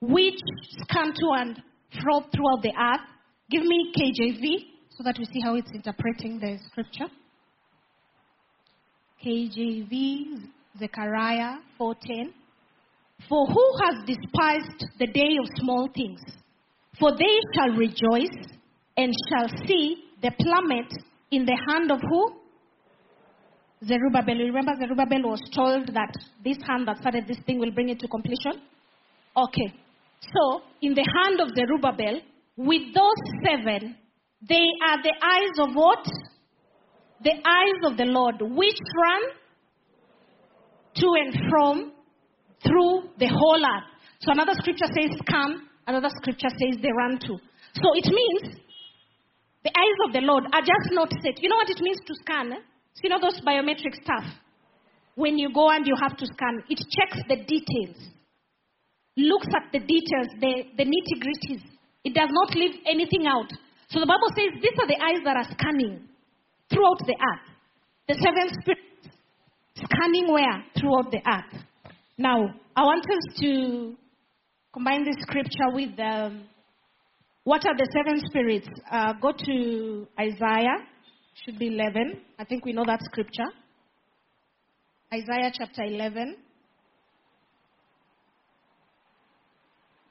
[0.00, 0.40] Which
[0.82, 1.62] scan to and
[2.02, 3.06] fro throughout the earth.
[3.52, 7.06] Give me KJV so that we see how it's interpreting the scripture.
[9.24, 12.32] KJV, Zechariah 4:10.
[13.26, 16.20] For who has despised the day of small things?
[16.98, 18.36] For they shall rejoice
[18.96, 20.92] and shall see the plummet
[21.30, 22.32] in the hand of who?
[23.84, 24.34] Zerubbabel.
[24.34, 26.12] Remember Zerubbabel was told that
[26.44, 28.62] this hand that started this thing will bring it to completion?
[29.36, 29.72] Okay.
[30.20, 32.20] So, in the hand of Zerubbabel,
[32.56, 33.96] with those seven,
[34.48, 36.04] they are the eyes of what?
[37.22, 39.22] The eyes of the Lord, which run
[40.94, 41.92] to and from
[42.62, 43.88] through the whole earth.
[44.20, 47.38] So another scripture says come, another scripture says they run to.
[47.74, 48.58] So it means
[49.62, 51.42] the eyes of the Lord are just not set.
[51.42, 52.50] You know what it means to scan?
[52.50, 54.24] So you know those biometric stuff?
[55.14, 57.98] When you go and you have to scan, it checks the details,
[59.16, 61.62] looks at the details, the, the nitty gritties.
[62.04, 63.50] It does not leave anything out.
[63.90, 66.06] So the Bible says these are the eyes that are scanning
[66.70, 67.48] throughout the earth.
[68.06, 68.88] The seven spirits
[69.74, 70.64] scanning where?
[70.78, 71.62] Throughout the earth.
[72.20, 73.94] Now, I want us to
[74.74, 76.48] combine this scripture with um,
[77.44, 78.66] what are the seven spirits?
[78.90, 80.78] Uh, go to Isaiah,
[81.44, 82.20] should be 11.
[82.36, 83.46] I think we know that scripture.
[85.14, 86.36] Isaiah chapter 11.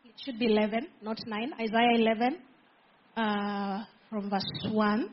[0.05, 1.51] It should be 11, not 9.
[1.59, 2.37] Isaiah 11,
[3.17, 5.09] uh, from verse 1.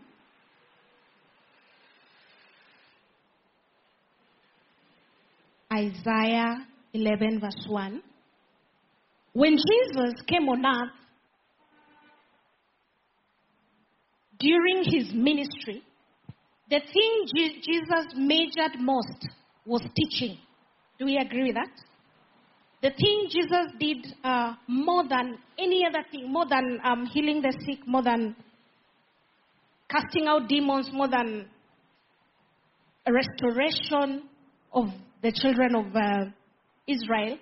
[5.72, 8.02] Isaiah 11, verse 1.
[9.33, 10.92] When Jesus came on earth,
[14.38, 15.83] during his ministry,
[16.70, 19.28] the thing Je- Jesus majored most
[19.66, 20.38] was teaching.
[20.98, 21.70] Do we agree with that?
[22.80, 27.52] The thing Jesus did uh, more than any other thing, more than um, healing the
[27.66, 28.37] sick, more than
[29.90, 31.46] casting out demons, more than
[33.08, 34.29] restoration
[34.73, 34.87] of
[35.23, 36.31] the children of uh,
[36.87, 37.38] Israel,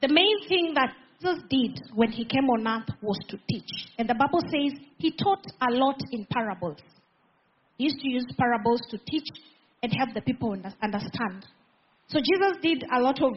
[0.00, 3.70] the main thing that Jesus did when he came on earth was to teach.
[3.98, 6.80] And the Bible says he taught a lot in parables.
[7.78, 9.28] He used to use parables to teach
[9.82, 11.46] and help the people understand.
[12.08, 13.36] So Jesus did a lot of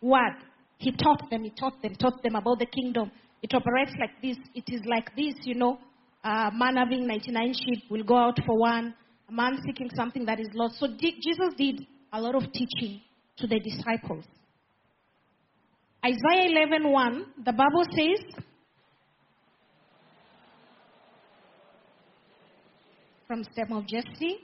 [0.00, 0.36] word.
[0.78, 3.10] He taught them, he taught them, taught them about the kingdom.
[3.42, 4.36] It operates like this.
[4.54, 5.78] It is like this, you know.
[6.24, 8.94] A man having 99 sheep will go out for one.
[9.28, 10.78] A man seeking something that is lost.
[10.78, 13.00] So Jesus did a lot of teaching
[13.40, 14.24] to the disciples.
[16.04, 18.44] Isaiah 11:1, the Bible says,
[23.26, 24.38] from stem of Jesse.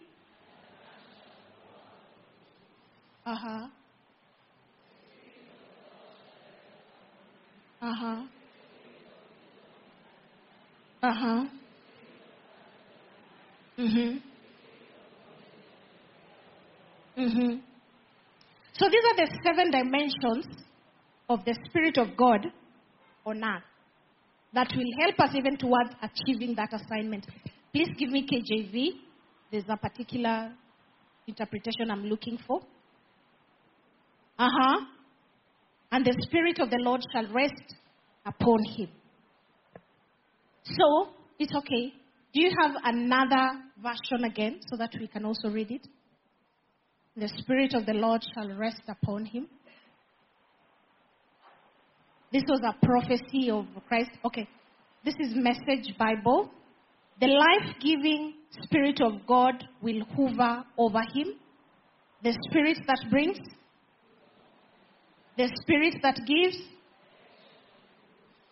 [3.27, 3.67] Uh huh.
[7.83, 8.23] Uh huh.
[11.03, 11.45] Uh huh.
[13.79, 14.23] Mhm.
[17.17, 17.76] Mhm.
[18.79, 20.47] So these are the seven dimensions
[21.29, 22.47] of the Spirit of God
[23.25, 23.63] on earth
[24.53, 27.27] that will help us even towards achieving that assignment.
[27.73, 28.89] Please give me KJV.
[29.51, 30.53] There's a particular
[31.27, 32.61] interpretation I'm looking for.
[34.39, 34.81] Uh huh.
[35.93, 37.75] And the Spirit of the Lord shall rest
[38.27, 38.89] upon him.
[40.65, 41.09] So,
[41.39, 41.93] it's okay.
[42.35, 45.87] Do you have another version again so that we can also read it?
[47.17, 49.47] The Spirit of the Lord shall rest upon him.
[52.31, 54.11] This was a prophecy of Christ.
[54.25, 54.47] Okay,
[55.05, 56.51] this is Message Bible.
[57.19, 61.29] The life giving Spirit of God will hover over him.
[62.23, 63.39] The Spirit that brings,
[65.39, 66.59] the Spirit that gives,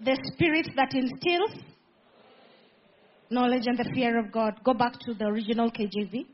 [0.01, 1.62] the Spirit that instills
[3.29, 4.55] knowledge and the fear of God.
[4.65, 6.27] Go back to the original KJV.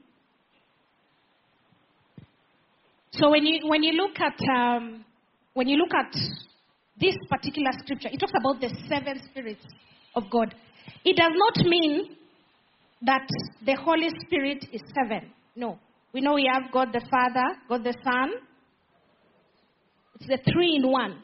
[3.21, 5.05] So when you when you look at um,
[5.53, 6.11] when you look at
[6.99, 9.65] this particular scripture, it talks about the seven spirits
[10.15, 10.55] of God.
[11.05, 12.17] It does not mean
[13.03, 13.29] that
[13.65, 15.31] the Holy Spirit is seven.
[15.55, 15.79] No.
[16.15, 18.31] We know we have God the Father, God the Son.
[20.15, 21.23] It's the three in one.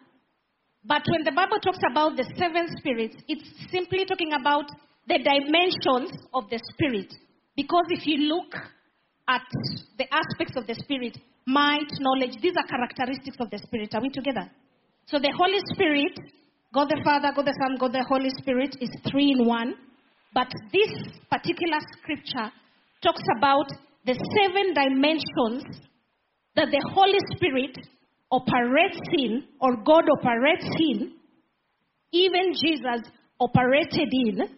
[0.85, 4.67] But when the Bible talks about the seven spirits, it's simply talking about
[5.09, 7.13] the dimensions of the spirit.
[7.57, 8.55] Because if you look
[9.29, 9.43] at
[9.99, 13.95] the aspects of the spirit, might, knowledge, these are characteristics of the spirit.
[13.95, 14.51] Are we together?
[15.07, 16.19] So the Holy Spirit,
[16.75, 19.75] God the Father, God the Son, God the Holy Spirit is three in one.
[20.35, 20.91] But this
[21.31, 22.51] particular scripture
[23.03, 23.71] talks about
[24.05, 25.65] the seven dimensions
[26.57, 27.79] that the Holy Spirit
[28.31, 31.13] operates in, or God operates in,
[32.13, 33.07] even Jesus
[33.39, 34.49] operated in,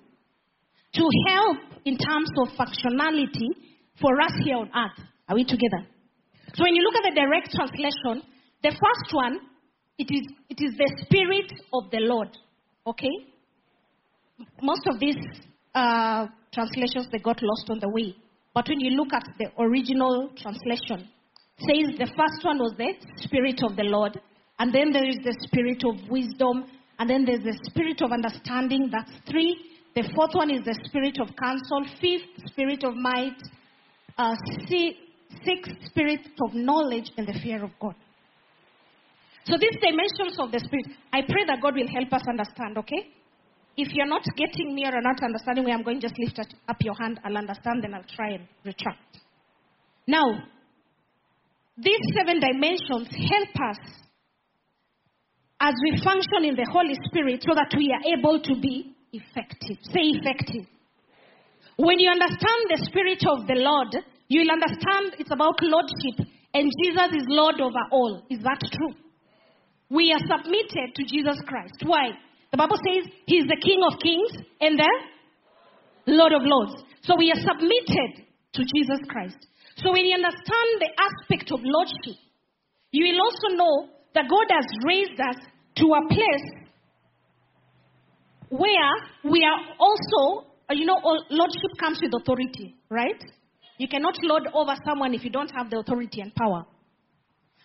[0.95, 3.53] to help in terms of functionality
[4.01, 5.05] for us here on earth.
[5.29, 5.87] Are we together?
[6.59, 8.27] So when you look at the direct translation,
[8.65, 9.39] the first one,
[9.97, 12.37] it is, it is the Spirit of the Lord.
[12.85, 13.15] Okay?
[14.61, 15.15] Most of these
[15.73, 18.17] uh, translations, they got lost on the way.
[18.55, 21.07] But when you look at the original translation,
[21.63, 22.91] says the first one was the
[23.23, 24.19] Spirit of the Lord,
[24.59, 26.65] and then there is the Spirit of wisdom,
[26.99, 28.91] and then there's the Spirit of understanding.
[28.91, 29.55] That's three.
[29.95, 31.87] The fourth one is the Spirit of counsel.
[32.01, 33.39] Fifth, Spirit of might.
[34.19, 34.35] Uh,
[35.45, 37.95] sixth, Spirit of knowledge and the fear of God.
[39.45, 43.09] So these dimensions of the Spirit, I pray that God will help us understand, okay?
[43.77, 46.95] If you're not getting me or not understanding where I'm going, just lift up your
[47.01, 47.21] hand.
[47.25, 49.19] I'll understand, then I'll try and retract.
[50.07, 50.25] Now,
[51.77, 53.79] these seven dimensions help us
[55.61, 59.79] as we function in the Holy Spirit so that we are able to be effective.
[59.83, 60.67] Say effective.
[61.77, 63.95] When you understand the Spirit of the Lord,
[64.29, 68.23] you'll understand it's about lordship, and Jesus is Lord over all.
[68.31, 68.95] Is that true?
[69.91, 71.83] We are submitted to Jesus Christ.
[71.85, 72.11] Why?
[72.51, 74.93] The Bible says He's the King of kings and the
[76.07, 76.83] Lord of lords.
[77.03, 78.25] So we are submitted
[78.55, 79.37] to Jesus Christ.
[79.77, 82.21] So when you understand the aspect of lordship,
[82.91, 85.37] you will also know that God has raised us
[85.77, 86.69] to a place
[88.51, 91.01] where we are also, you know,
[91.31, 93.23] lordship comes with authority, right?
[93.79, 96.65] You cannot lord over someone if you don't have the authority and power.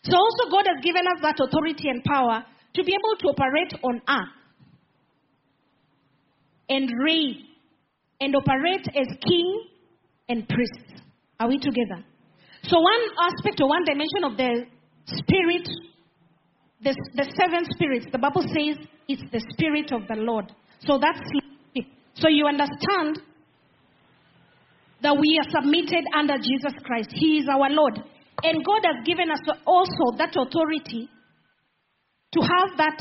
[0.03, 2.45] So also God has given us that authority and power
[2.75, 4.33] to be able to operate on earth
[6.69, 7.45] and reign
[8.21, 9.67] and operate as king
[10.29, 11.01] and priest.
[11.39, 12.03] Are we together?
[12.63, 14.65] So one aspect or one dimension of the
[15.05, 15.67] spirit,
[16.81, 20.51] the, the seven spirits, the Bible says it's the spirit of the Lord.
[20.79, 21.19] So that's
[22.15, 23.19] so you understand
[25.03, 27.11] that we are submitted under Jesus Christ.
[27.11, 27.99] He is our Lord.
[28.41, 31.07] And God has given us also that authority
[32.31, 32.97] to have that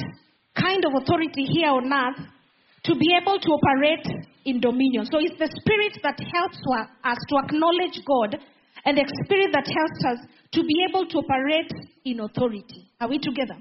[0.55, 2.27] kind of authority here on earth
[2.85, 4.07] to be able to operate
[4.45, 5.07] in dominion.
[5.07, 6.59] So it's the spirit that helps
[7.05, 8.37] us to acknowledge God
[8.85, 11.71] and the spirit that helps us to be able to operate
[12.05, 12.91] in authority.
[13.01, 13.57] Are we together?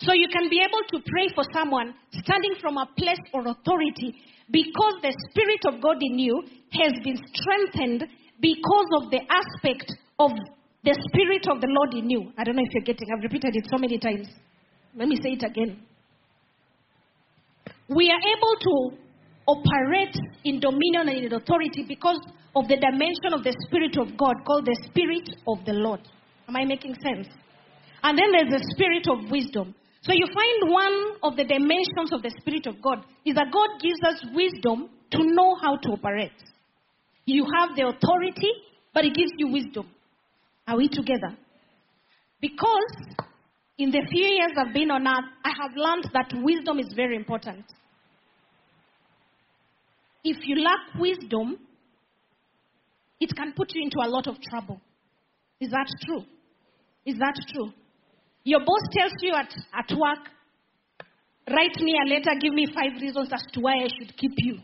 [0.00, 4.14] So you can be able to pray for someone standing from a place or authority
[4.50, 6.42] because the Spirit of God in you
[6.72, 8.06] has been strengthened
[8.40, 10.30] because of the aspect of
[10.84, 12.32] the Spirit of the Lord in you.
[12.38, 14.28] I don't know if you're getting, I've repeated it so many times.
[14.96, 15.82] Let me say it again.
[17.88, 18.98] We are able to
[19.46, 22.20] operate in dominion and in authority because
[22.54, 26.00] of the dimension of the Spirit of God called the Spirit of the Lord.
[26.46, 27.26] Am I making sense?
[28.02, 29.74] And then there's the spirit of wisdom.
[30.02, 33.68] So you find one of the dimensions of the spirit of God is that God
[33.82, 36.32] gives us wisdom to know how to operate.
[37.24, 38.52] You have the authority,
[38.94, 39.90] but He gives you wisdom.
[40.66, 41.36] Are we together?
[42.40, 43.26] Because
[43.76, 47.16] in the few years I've been on earth, I have learned that wisdom is very
[47.16, 47.64] important.
[50.22, 51.58] If you lack wisdom,
[53.20, 54.80] it can put you into a lot of trouble.
[55.60, 56.24] Is that true?
[57.04, 57.72] Is that true?
[58.48, 60.24] Your boss tells you at, at work,
[61.50, 64.56] write me a letter, give me five reasons as to why I should keep you.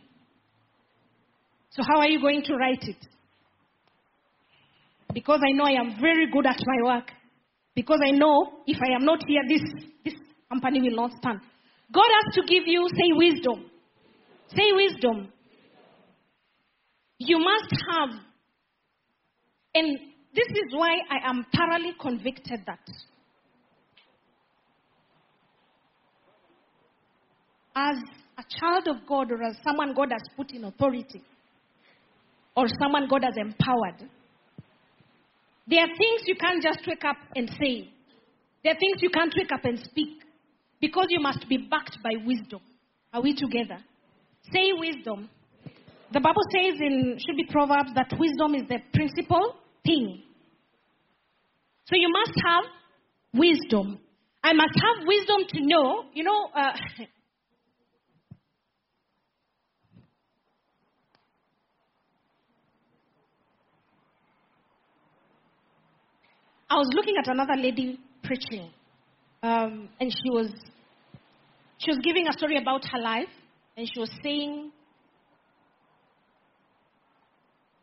[1.69, 2.97] So, how are you going to write it?
[5.13, 7.11] Because I know I am very good at my work.
[7.75, 9.61] Because I know if I am not here, this,
[10.03, 10.15] this
[10.49, 11.41] company will not stand.
[11.93, 13.71] God has to give you, say, wisdom.
[14.49, 15.29] Say, wisdom.
[17.19, 18.19] You must have.
[19.75, 19.99] And
[20.35, 22.81] this is why I am thoroughly convicted that
[27.75, 27.97] as
[28.39, 31.23] a child of God or as someone God has put in authority
[32.57, 34.09] or someone God has empowered,
[35.67, 37.89] there are things you can't just wake up and say.
[38.63, 40.23] There are things you can't wake up and speak
[40.81, 42.61] because you must be backed by wisdom.
[43.13, 43.79] Are we together?
[44.53, 45.31] Say wisdom.
[46.13, 50.23] The Bible says in should be Proverbs that wisdom is the principal thing.
[51.87, 52.65] So you must have
[53.33, 53.99] wisdom.
[54.43, 56.73] I must have wisdom to know, you know, uh,
[66.75, 68.69] I was looking at another lady preaching,
[69.45, 70.51] um, and she was
[71.79, 73.29] she was giving a story about her life,
[73.77, 74.73] and she was saying,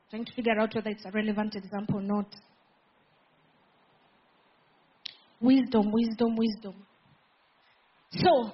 [0.10, 2.36] trying to figure out whether it's a relevant example or not.
[5.40, 6.76] Wisdom, wisdom, wisdom.
[8.12, 8.52] So,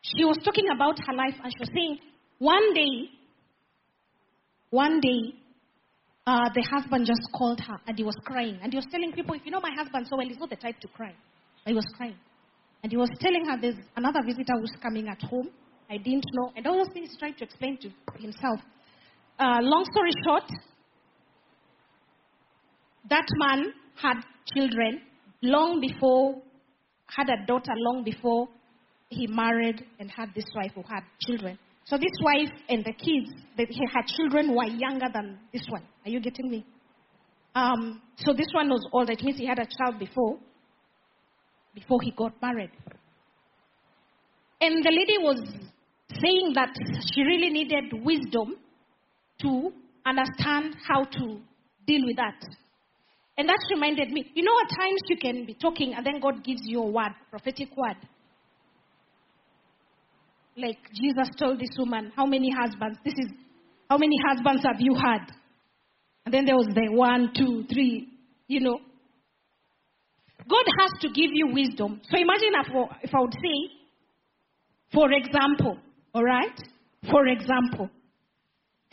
[0.00, 1.98] she was talking about her life, and she was saying,
[2.38, 3.10] one day,
[4.70, 5.34] one day,
[6.26, 8.58] uh, the husband just called her and he was crying.
[8.62, 10.56] And he was telling people, if you know my husband so well, he's not the
[10.56, 11.14] type to cry.
[11.64, 12.16] But he was crying.
[12.82, 15.48] And he was telling her there's another visitor who's coming at home.
[15.88, 16.52] I didn't know.
[16.56, 18.60] And all those things he tried to explain to himself.
[19.38, 20.50] Uh, long story short,
[23.08, 24.16] that man had
[24.52, 25.02] children
[25.42, 26.42] long before,
[27.06, 28.48] had a daughter long before
[29.08, 31.56] he married and had this wife who had children.
[31.86, 35.82] So this wife and the kids, that he had children were younger than this one.
[36.04, 36.66] Are you getting me?
[37.54, 39.12] Um, so this one was older.
[39.12, 40.36] It means he had a child before,
[41.74, 42.70] before he got married.
[44.60, 45.40] And the lady was
[46.20, 46.74] saying that
[47.14, 48.56] she really needed wisdom
[49.42, 49.72] to
[50.04, 51.40] understand how to
[51.86, 52.40] deal with that.
[53.38, 56.42] And that reminded me, you know, at times you can be talking and then God
[56.42, 57.96] gives you a word, prophetic word
[60.56, 62.98] like Jesus told this woman, How many husbands?
[63.04, 63.30] This is
[63.88, 65.30] how many husbands have you had?
[66.24, 68.08] And then there was the one, two, three,
[68.48, 68.80] you know.
[70.48, 72.00] God has to give you wisdom.
[72.10, 72.68] So imagine if,
[73.02, 73.70] if I would say,
[74.92, 75.78] for example,
[76.12, 76.60] all right?
[77.10, 77.90] For example.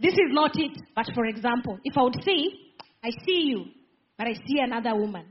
[0.00, 2.52] this is not it, but for example, if I would say,
[3.04, 3.64] I see you,
[4.16, 5.26] but I see another woman.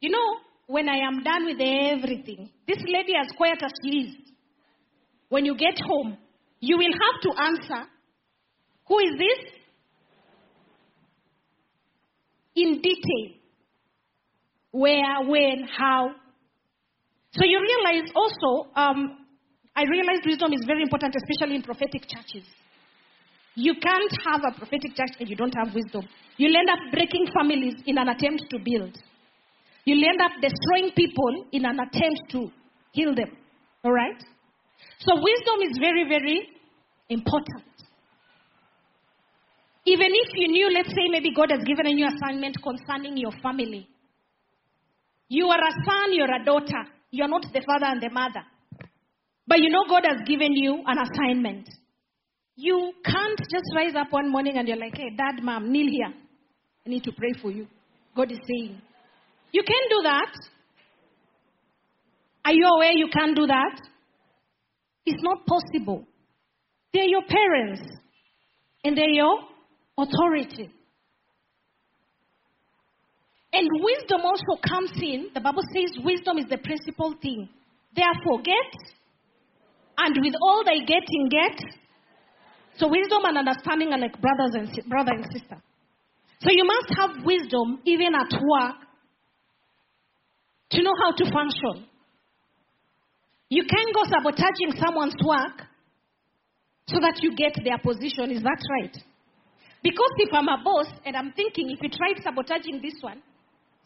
[0.00, 0.36] You know,
[0.72, 4.14] when I am done with everything, this lady, as quiet as she is,
[5.28, 6.16] when you get home,
[6.60, 7.90] you will have to answer,
[8.88, 9.52] Who is this?
[12.54, 13.36] In detail.
[14.70, 16.08] Where, when, how.
[17.32, 19.18] So you realize also, um,
[19.76, 22.48] I realize wisdom is very important, especially in prophetic churches.
[23.54, 26.08] You can't have a prophetic church and you don't have wisdom.
[26.38, 28.96] You'll end up breaking families in an attempt to build.
[29.84, 32.50] You'll end up destroying people in an attempt to
[32.92, 33.36] heal them.
[33.84, 34.22] All right?
[35.00, 36.48] So, wisdom is very, very
[37.08, 37.64] important.
[39.84, 43.32] Even if you knew, let's say, maybe God has given a new assignment concerning your
[43.42, 43.88] family.
[45.28, 46.84] You are a son, you're a daughter.
[47.10, 48.44] You're not the father and the mother.
[49.46, 51.68] But you know God has given you an assignment.
[52.54, 56.14] You can't just rise up one morning and you're like, hey, dad, mom, kneel here.
[56.86, 57.66] I need to pray for you.
[58.14, 58.80] God is saying,
[59.52, 60.32] you can do that.
[62.44, 63.80] Are you aware you can't do that?
[65.06, 66.04] It's not possible.
[66.92, 67.82] They're your parents,
[68.84, 69.38] and they're your
[69.96, 70.70] authority.
[73.52, 75.28] And wisdom also comes in.
[75.34, 77.48] The Bible says wisdom is the principal thing.
[77.94, 78.72] Therefore, get,
[79.98, 81.58] and with all thy getting, get.
[82.78, 85.60] So wisdom and understanding are like brothers and brother and sister.
[86.40, 88.81] So you must have wisdom even at work
[90.72, 91.88] to know how to function.
[93.48, 95.68] You can't go sabotaging someone's work
[96.88, 98.30] so that you get their position.
[98.30, 98.96] Is that right?
[99.82, 103.20] Because if I'm a boss and I'm thinking if you tried sabotaging this one,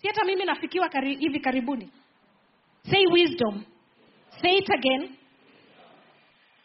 [0.04, 1.90] hata mimi nafikiwa hivi karibuni.
[2.84, 3.66] Say wisdom.
[4.40, 5.16] Say it again.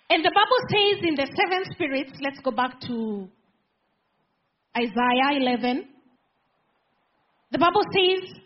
[0.10, 3.30] And the Bible says in the seven spirits, let's go back to
[4.78, 5.88] Isaiah 11.
[7.52, 8.42] The Bible says,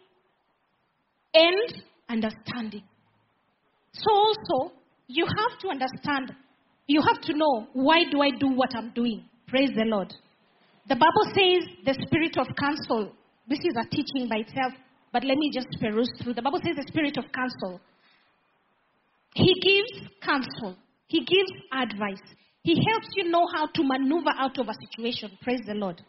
[1.35, 2.83] and understanding.
[3.93, 4.73] So also,
[5.07, 6.33] you have to understand,
[6.87, 9.25] you have to know why do I do what I'm doing?
[9.47, 10.13] Praise the Lord.
[10.87, 13.11] The Bible says the spirit of counsel.
[13.47, 14.73] This is a teaching by itself,
[15.11, 16.33] but let me just peruse through.
[16.33, 17.79] The Bible says the spirit of counsel.
[19.33, 20.75] He gives counsel.
[21.07, 22.23] He gives advice.
[22.63, 25.37] He helps you know how to maneuver out of a situation.
[25.43, 26.01] Praise the Lord.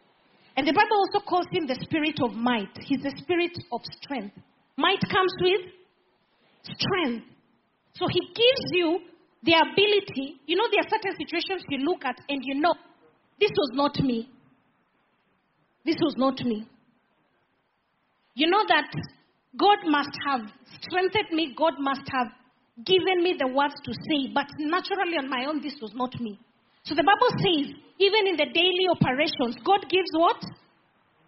[0.57, 2.72] And the Bible also calls him the spirit of might.
[2.81, 4.37] He's the spirit of strength.
[4.77, 5.72] Might comes with
[6.62, 7.27] strength.
[7.95, 9.01] So he gives you
[9.43, 10.41] the ability.
[10.47, 12.74] You know, there are certain situations you look at and you know,
[13.41, 14.29] this was not me.
[15.85, 16.66] This was not me.
[18.35, 18.91] You know that
[19.57, 20.41] God must have
[20.83, 22.29] strengthened me, God must have
[22.85, 26.39] given me the words to say, but naturally on my own, this was not me.
[26.85, 30.43] So the Bible says, even in the daily operations, God gives what?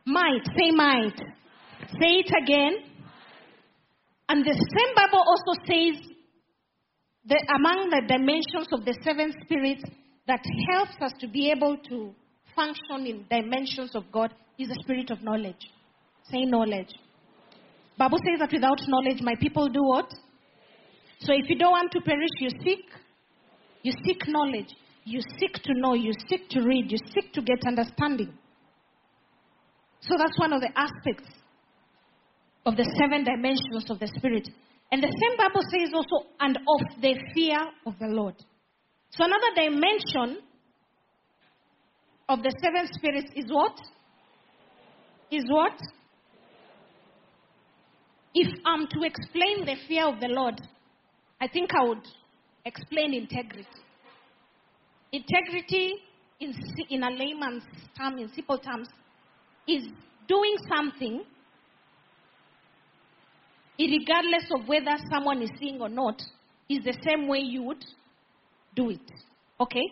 [0.05, 0.45] Might.
[0.57, 1.17] Say might.
[1.97, 2.88] Say it again.
[4.29, 6.15] And the same Bible also says
[7.27, 9.83] that among the dimensions of the seven spirits
[10.27, 12.15] that helps us to be able to
[12.55, 15.71] function in dimensions of God is the spirit of knowledge.
[16.31, 16.93] Say knowledge.
[17.97, 20.11] Bible says that without knowledge, my people do what?
[21.21, 22.85] So if you don't want to perish, you seek.
[23.83, 24.69] You seek knowledge.
[25.05, 25.95] You seek to know.
[25.95, 26.91] You seek to read.
[26.91, 28.33] You seek to get understanding.
[30.01, 31.29] So that's one of the aspects
[32.69, 34.47] of the seven dimensions of the Spirit.
[34.93, 38.35] And the same Bible says also, and of the fear of the Lord.
[39.09, 40.43] So another dimension
[42.29, 43.73] of the seven spirits is what?
[45.31, 45.81] Is what?
[48.35, 50.61] If I'm to explain the fear of the Lord,
[51.41, 52.07] I think I would
[52.67, 53.67] explain integrity.
[55.11, 55.95] Integrity,
[56.39, 56.53] in,
[56.91, 57.65] in a layman's
[57.97, 58.89] term, in simple terms,
[59.67, 59.85] is
[60.29, 61.25] doing something
[63.87, 66.21] regardless of whether someone is seeing or not,
[66.69, 67.85] is the same way you would
[68.75, 69.11] do it.
[69.61, 69.85] Okay?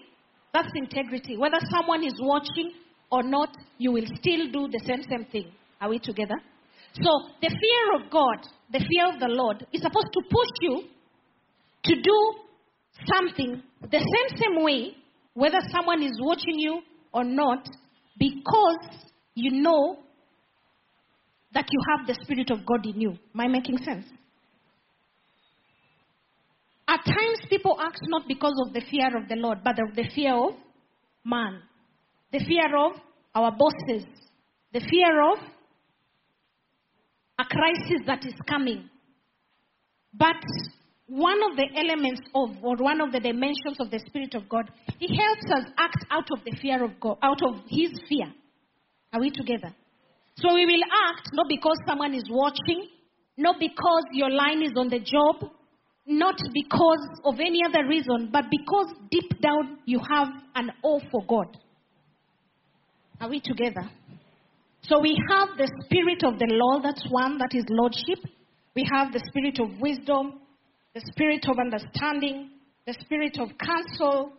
[0.52, 1.36] That's integrity.
[1.36, 2.72] Whether someone is watching
[3.10, 5.52] or not, you will still do the same same thing.
[5.80, 6.36] Are we together?
[6.94, 7.10] So
[7.42, 10.82] the fear of God, the fear of the Lord, is supposed to push you
[11.84, 12.32] to do
[13.14, 14.96] something the same same way,
[15.34, 16.80] whether someone is watching you
[17.12, 17.68] or not,
[18.18, 18.78] because
[19.34, 19.98] you know
[21.56, 23.10] that you have the Spirit of God in you.
[23.34, 24.04] Am I making sense?
[26.86, 30.04] At times, people act not because of the fear of the Lord, but of the
[30.14, 30.52] fear of
[31.24, 31.62] man,
[32.30, 32.92] the fear of
[33.34, 34.04] our bosses,
[34.74, 35.38] the fear of
[37.38, 38.90] a crisis that is coming.
[40.12, 40.36] But
[41.06, 44.70] one of the elements of, or one of the dimensions of the Spirit of God,
[44.98, 48.30] He helps us act out of the fear of God, out of His fear.
[49.14, 49.74] Are we together?
[50.36, 52.88] So we will act not because someone is watching,
[53.36, 55.50] not because your line is on the job,
[56.06, 61.24] not because of any other reason, but because deep down you have an awe for
[61.26, 61.56] God.
[63.20, 63.90] Are we together?
[64.82, 68.18] So we have the spirit of the Lord, that's one, that is lordship.
[68.74, 70.40] We have the spirit of wisdom,
[70.94, 72.50] the spirit of understanding,
[72.86, 74.32] the spirit of counsel,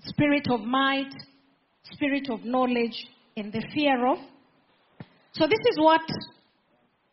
[0.00, 1.12] spirit of might,
[1.92, 2.96] spirit of knowledge,
[3.36, 4.18] and the fear of.
[5.38, 6.00] So this is what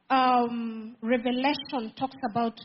[0.09, 2.57] um, Revelation talks about.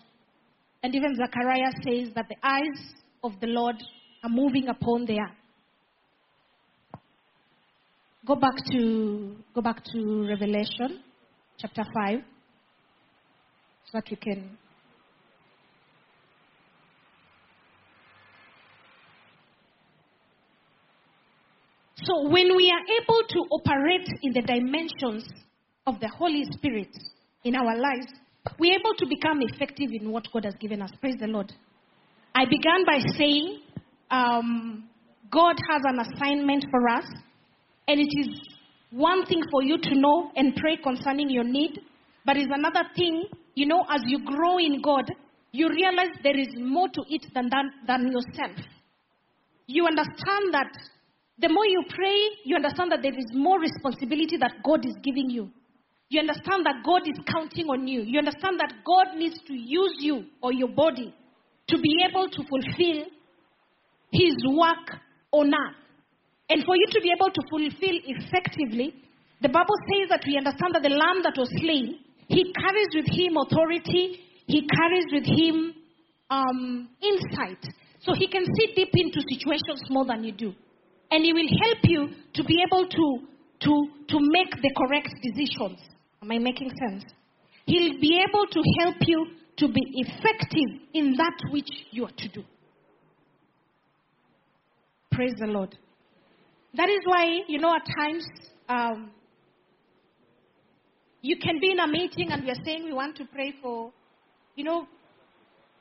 [0.84, 2.94] And even Zechariah says that the eyes
[3.24, 3.74] of the Lord
[4.22, 7.00] are moving upon the earth.
[8.24, 11.02] Go back to go back to Revelation
[11.58, 12.18] chapter 5
[13.86, 14.56] so that you can
[22.04, 25.28] So when we are able to operate in the dimensions
[25.88, 26.94] of the Holy Spirit
[27.44, 28.06] in our lives,
[28.58, 30.90] we're able to become effective in what God has given us.
[31.00, 31.52] Praise the Lord.
[32.34, 33.60] I began by saying
[34.10, 34.88] um,
[35.30, 37.06] God has an assignment for us,
[37.88, 38.28] and it is
[38.90, 41.80] one thing for you to know and pray concerning your need,
[42.24, 43.24] but it's another thing,
[43.54, 45.04] you know, as you grow in God,
[45.52, 48.56] you realize there is more to it than, than, than yourself.
[49.66, 50.70] You understand that
[51.38, 55.30] the more you pray, you understand that there is more responsibility that God is giving
[55.30, 55.50] you.
[56.10, 58.02] You understand that God is counting on you.
[58.02, 61.14] You understand that God needs to use you or your body
[61.68, 63.04] to be able to fulfill
[64.10, 65.00] His work
[65.32, 65.76] on earth.
[66.48, 68.94] And for you to be able to fulfill effectively,
[69.40, 73.06] the Bible says that we understand that the lamb that was slain, he carries with
[73.12, 75.74] him authority, he carries with him
[76.30, 77.60] um, insight.
[78.00, 80.54] So he can see deep into situations more than you do.
[81.10, 83.06] And he will help you to be able to,
[83.60, 83.72] to,
[84.08, 85.78] to make the correct decisions.
[86.22, 87.04] Am I making sense?
[87.66, 89.26] He'll be able to help you
[89.58, 92.42] to be effective in that which you are to do.
[95.12, 95.76] Praise the Lord.
[96.74, 98.24] That is why, you know, at times
[98.68, 99.10] um,
[101.22, 103.92] you can be in a meeting and we are saying we want to pray for,
[104.54, 104.86] you know,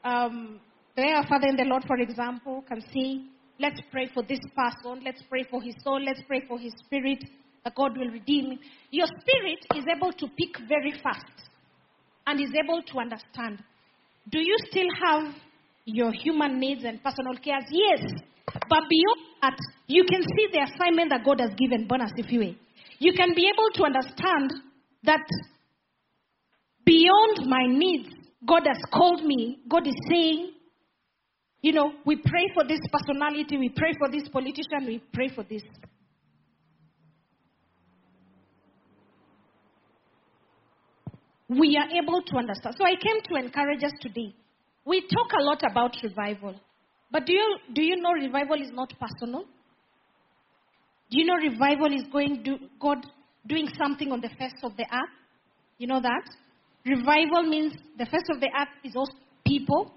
[0.04, 0.60] um,
[0.98, 3.22] our Father in the Lord, for example, can say,
[3.60, 7.24] let's pray for this person, let's pray for his soul, let's pray for his spirit,
[7.68, 8.58] that God will redeem.
[8.92, 11.26] Your spirit is able to pick very fast
[12.26, 13.62] and is able to understand.
[14.32, 15.36] Do you still have
[15.84, 17.66] your human needs and personal cares?
[17.70, 18.00] Yes.
[18.54, 19.58] But beyond that,
[19.88, 22.56] you can see the assignment that God has given bonus if you will.
[23.00, 24.54] You can be able to understand
[25.04, 25.28] that
[26.86, 28.08] beyond my needs,
[28.48, 29.60] God has called me.
[29.70, 30.54] God is saying,
[31.62, 35.44] you know, we pray for this personality, we pray for this politician, we pray for
[35.44, 35.64] this.
[41.50, 42.76] We are able to understand.
[42.78, 44.36] So I came to encourage us today.
[44.86, 46.56] We talk a lot about revival.
[47.12, 49.46] But do you, do you know revival is not personal?
[51.10, 52.98] Do you know revival is going to God
[53.48, 55.16] doing something on the face of the earth?
[55.78, 56.24] You know that?
[56.86, 59.14] Revival means the face of the earth is also
[59.46, 59.94] people.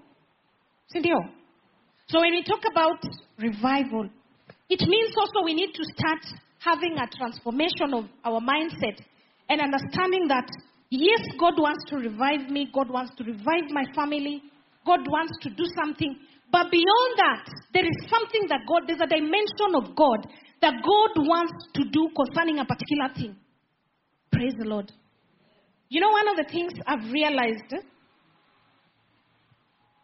[0.93, 1.19] Sindio?
[2.07, 2.99] So when we talk about
[3.37, 4.09] revival,
[4.69, 6.19] it means also we need to start
[6.59, 8.99] having a transformation of our mindset
[9.49, 10.47] and understanding that
[10.91, 14.43] yes, God wants to revive me, God wants to revive my family,
[14.85, 16.15] God wants to do something,
[16.51, 20.27] but beyond that, there is something that God, there's a dimension of God
[20.61, 23.35] that God wants to do concerning a particular thing.
[24.31, 24.91] Praise the Lord.
[25.89, 27.73] You know, one of the things I've realized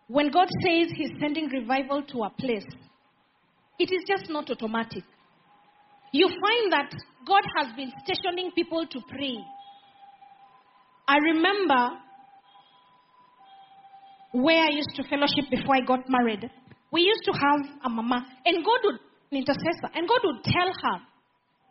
[0.07, 2.65] when God says He's sending revival to a place,
[3.77, 5.03] it is just not automatic.
[6.13, 6.91] You find that
[7.27, 9.37] God has been stationing people to pray.
[11.07, 11.97] I remember
[14.33, 16.49] where I used to fellowship before I got married,
[16.91, 18.99] we used to have a mama, and God would,
[19.31, 20.99] an intercessor, and God would tell her,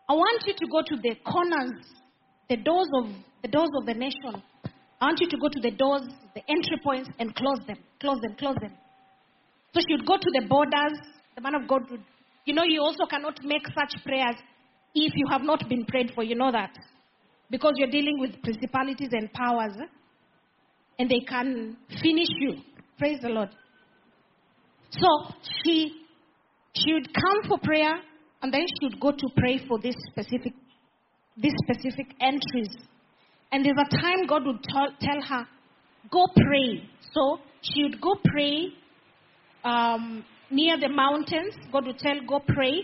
[0.08, 1.84] I want you to go to the corners,
[2.48, 3.10] the doors of
[3.42, 4.42] the doors of the nation.
[5.00, 6.02] I want you to go to the doors,
[6.34, 8.72] the entry points, and close them, close them, close them.
[9.74, 10.98] So she would go to the borders.
[11.34, 12.02] The man of God would,
[12.46, 14.36] you know, you also cannot make such prayers
[14.94, 16.24] if you have not been prayed for.
[16.24, 16.72] You know that,
[17.50, 19.76] because you're dealing with principalities and powers
[20.98, 22.54] and they can finish you.
[22.98, 23.50] Praise the Lord.
[24.90, 25.34] So
[25.64, 25.92] she
[26.74, 27.94] she would come for prayer
[28.42, 30.52] and then she would go to pray for this specific
[31.36, 32.74] these specific entries.
[33.52, 35.46] And there's a time God would tell, tell her,
[36.10, 36.88] go pray.
[37.12, 38.68] So she would go pray
[39.64, 41.54] um, near the mountains.
[41.72, 42.82] God would tell, go pray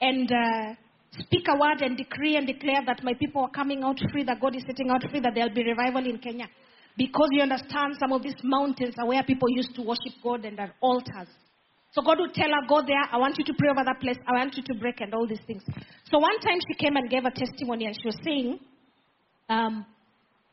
[0.00, 0.74] and uh,
[1.10, 4.40] speak a word and decree and declare that my people are coming out free, that
[4.40, 6.46] God is setting out free, that there'll be revival in Kenya.
[6.96, 10.58] Because you understand some of these mountains are where people used to worship God and
[10.58, 11.28] are altars.
[11.92, 14.18] So God would tell her, Go there, I want you to pray over that place,
[14.26, 15.62] I want you to break and all these things.
[16.10, 18.58] So one time she came and gave a testimony and she was saying,
[19.48, 19.86] um,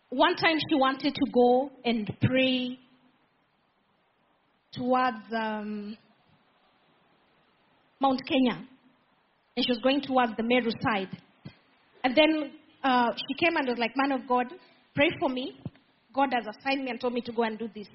[0.10, 2.80] one time she wanted to go and pray
[4.72, 5.98] towards um,
[8.00, 8.66] Mount Kenya.
[9.56, 11.10] And she was going towards the Meru side.
[12.04, 12.52] And then
[12.84, 14.48] uh, she came and was like, Man of God,
[14.94, 15.60] pray for me.
[16.14, 17.88] God has assigned me and told me to go and do this.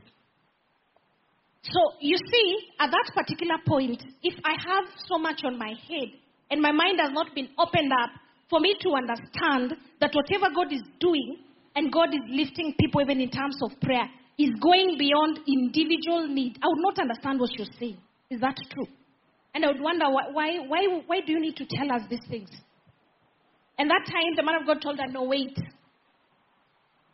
[1.62, 6.08] So you see, at that particular point, if I have so much on my head
[6.50, 8.10] and my mind has not been opened up
[8.48, 11.36] for me to understand that whatever God is doing
[11.76, 14.08] and God is lifting people even in terms of prayer
[14.38, 17.98] is going beyond individual need, I would not understand what you're saying.
[18.30, 18.86] Is that true?
[19.54, 22.50] And I would wonder why, why, why, do you need to tell us these things?
[23.78, 25.56] And that time, the man of God told her, no, wait.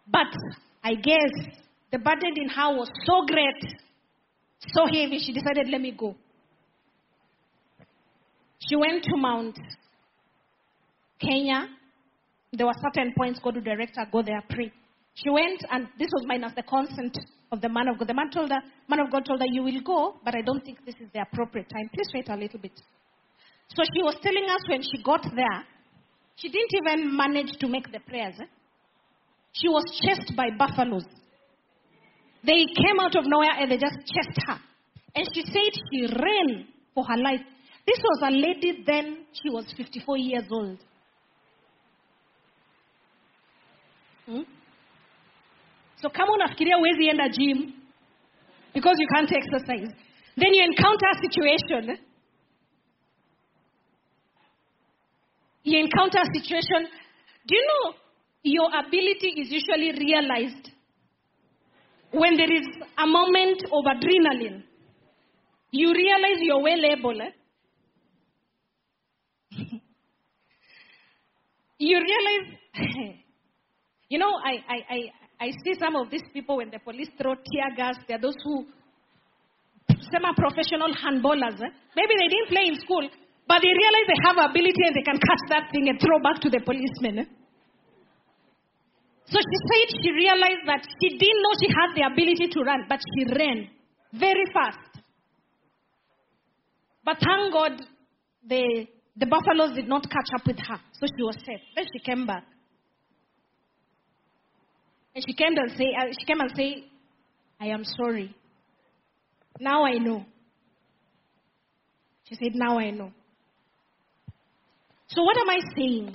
[0.06, 0.26] But
[0.84, 1.54] I guess
[1.90, 3.80] the burden in her was so great,
[4.74, 6.14] so heavy, she decided, let me go.
[8.58, 9.58] She went to Mount
[11.20, 11.68] Kenya.
[12.52, 14.72] There were certain points God would direct her, go there, pray.
[15.16, 17.16] She went, and this was minus the consent
[17.50, 18.08] of the man of God.
[18.08, 20.62] The man told her, man of God told her, you will go, but I don't
[20.62, 21.88] think this is the appropriate time.
[21.92, 22.72] Please wait a little bit.
[23.68, 25.64] So she was telling us when she got there,
[26.36, 28.34] she didn't even manage to make the prayers.
[28.38, 28.44] eh?
[29.52, 31.06] She was chased by buffaloes.
[32.44, 34.58] They came out of nowhere and they just chased her.
[35.14, 37.40] And she said she ran for her life.
[37.86, 40.78] This was a lady then, she was 54 years old.
[44.26, 44.42] Hmm?
[46.02, 47.72] So kama unafikiria huwezi enda gym
[48.74, 49.94] because you can't exercise,
[50.38, 51.98] then you encounter a situation.
[55.64, 56.88] You encounter a situation.
[57.46, 57.94] Do you know
[58.42, 60.70] your ability is usually realized
[62.12, 62.66] when there is
[62.98, 64.62] a moment of adrenaline?
[65.70, 67.20] You realize you're well able.
[67.20, 67.30] eh?
[71.78, 72.58] you realize,
[74.08, 75.10] you know, I, I, I,
[75.40, 78.64] I see some of these people when the police throw tear gas, they're those who,
[79.88, 81.60] semi-professional handballers.
[81.60, 81.72] eh?
[81.94, 83.04] Maybe they didn't play in school,
[83.46, 86.40] but they realize they have ability and they can catch that thing and throw back
[86.40, 87.20] to the policeman.
[87.20, 87.28] eh?
[89.28, 92.86] So she said she realized that she didn't know she had the ability to run,
[92.88, 93.68] but she ran
[94.14, 95.02] very fast.
[97.04, 97.72] But thank God
[98.48, 101.60] the, the buffaloes did not catch up with her, so she was safe.
[101.74, 102.44] Then she came back.
[105.16, 106.84] And she came and say, uh, she came and say,
[107.58, 108.36] I am sorry.
[109.58, 110.26] Now I know.
[112.28, 113.10] She said, Now I know.
[115.08, 116.12] So what am I saying?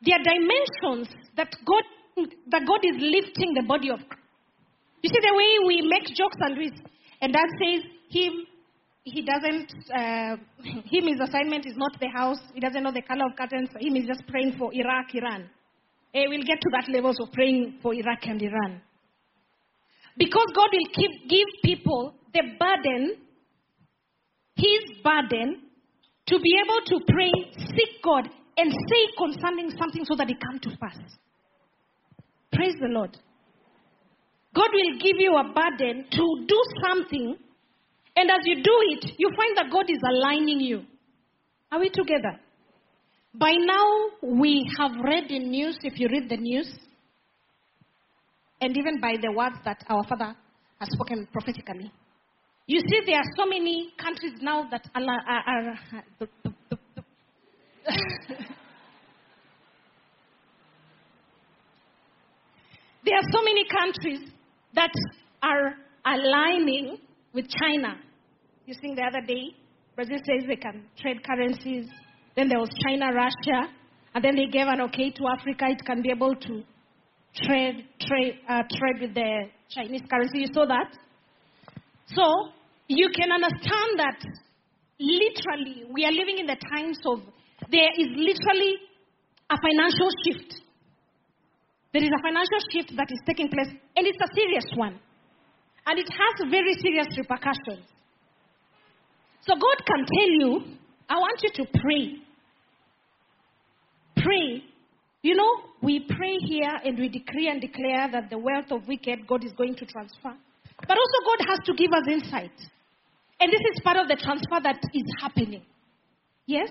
[0.00, 1.82] There are dimensions that God
[2.50, 4.22] that God is lifting the body of Christ.
[5.02, 6.72] You see the way we make jokes and we
[7.20, 8.46] and that says him
[9.04, 13.26] he doesn't uh, him his assignment is not the house he doesn't know the color
[13.26, 15.50] of curtains him is just praying for Iraq Iran.
[16.16, 18.80] Eh, we'll get to that levels of praying for Iraq and Iran.
[20.16, 23.16] Because God will keep give people the burden,
[24.56, 25.60] his burden,
[26.28, 27.30] to be able to pray,
[27.68, 30.96] seek God, and say concerning something so that it come to pass.
[32.50, 33.14] Praise the Lord.
[34.54, 37.36] God will give you a burden to do something,
[38.16, 40.82] and as you do it, you find that God is aligning you.
[41.70, 42.40] Are we together?
[43.38, 46.72] By now, we have read the news, if you read the news,
[48.60, 50.34] and even by the words that our Father
[50.80, 51.92] has spoken prophetically.
[52.66, 55.02] You see, there are so many countries now that are.
[55.02, 55.78] are, are
[63.04, 64.30] there are so many countries
[64.74, 64.90] that
[65.42, 65.74] are
[66.06, 66.98] aligning
[67.34, 67.98] with China.
[68.64, 69.54] You see, the other day,
[69.94, 71.86] Brazil says they can trade currencies.
[72.36, 73.72] Then there was China, Russia,
[74.14, 75.66] and then they gave an okay to Africa.
[75.68, 76.62] It can be able to
[77.34, 80.40] trade trade uh, trade with the Chinese currency.
[80.40, 80.92] You saw that.
[82.06, 82.52] So
[82.88, 84.20] you can understand that
[84.98, 87.20] literally we are living in the times of
[87.70, 88.76] there is literally
[89.50, 90.60] a financial shift.
[91.92, 95.00] There is a financial shift that is taking place, and it's a serious one.
[95.86, 97.86] And it has very serious repercussions.
[99.46, 100.76] So God can tell you,
[101.08, 102.25] I want you to pray.
[104.26, 104.64] Pray.
[105.22, 105.52] You know,
[105.82, 109.52] we pray here and we decree and declare that the wealth of wicked God is
[109.52, 110.34] going to transfer.
[110.80, 112.52] But also, God has to give us insight.
[113.38, 115.62] And this is part of the transfer that is happening.
[116.46, 116.68] Yes?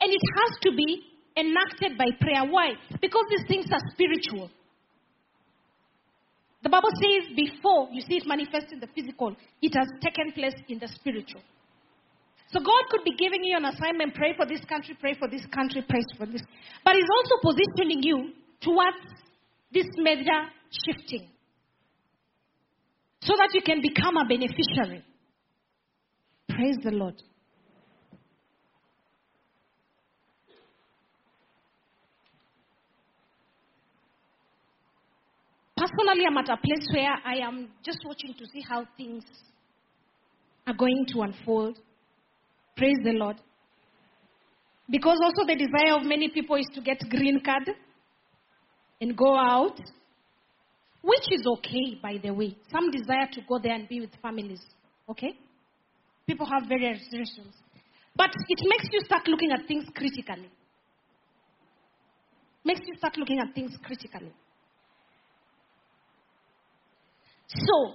[0.00, 1.02] And it has to be
[1.36, 2.44] enacted by prayer.
[2.50, 2.72] Why?
[3.00, 4.50] Because these things are spiritual.
[6.62, 10.54] The Bible says before you see it manifest in the physical, it has taken place
[10.68, 11.42] in the spiritual.
[12.54, 15.44] So God could be giving you an assignment pray for this country, pray for this
[15.52, 16.40] country, pray for this.
[16.84, 18.30] But He's also positioning you
[18.60, 18.96] towards
[19.72, 20.46] this major
[20.86, 21.30] shifting
[23.22, 25.02] so that you can become a beneficiary.
[26.48, 27.20] Praise the Lord.
[35.76, 39.24] Personally, I'm at a place where I am just watching to see how things
[40.68, 41.80] are going to unfold.
[42.76, 43.36] Praise the Lord.
[44.90, 47.70] Because also the desire of many people is to get green card
[49.00, 49.78] and go out,
[51.02, 52.56] which is okay, by the way.
[52.70, 54.60] Some desire to go there and be with families.
[55.08, 55.38] Okay?
[56.26, 57.54] People have various reasons.
[58.16, 60.50] But it makes you start looking at things critically.
[62.64, 64.32] Makes you start looking at things critically.
[67.48, 67.94] So,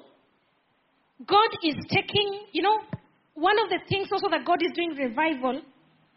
[1.25, 2.77] God is taking, you know,
[3.39, 5.61] one of the things also that God is doing revival,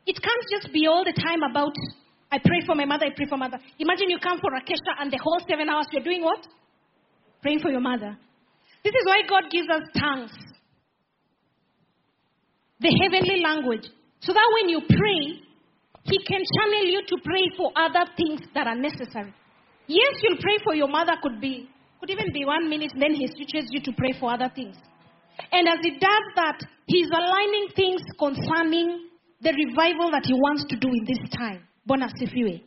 [0.07, 1.73] it can't just be all the time about,
[2.31, 3.59] I pray for my mother, I pray for mother.
[3.79, 6.43] Imagine you come for Rakesha and the whole seven hours you're doing what?
[7.41, 8.19] Praying for your mother.
[8.83, 10.35] This is why God gives us tongues.
[12.81, 13.87] The heavenly language.
[14.21, 15.39] So that when you pray,
[16.03, 19.33] He can channel you to pray for other things that are necessary.
[19.87, 21.69] Yes, you'll pray for your mother, could be,
[22.01, 24.77] could even be one minute, then He switches you to pray for other things.
[25.53, 29.09] And as He does that, He's aligning things concerning
[29.41, 31.63] the revival that He wants to do in this time.
[31.87, 32.63] Bona sifiwe.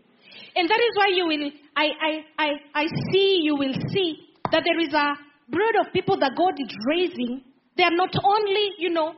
[0.55, 4.17] And that is why you will, I, I, I, I see, you will see
[4.51, 5.13] that there is a
[5.49, 7.43] brood of people that God is raising.
[7.77, 9.13] They are not only, you know,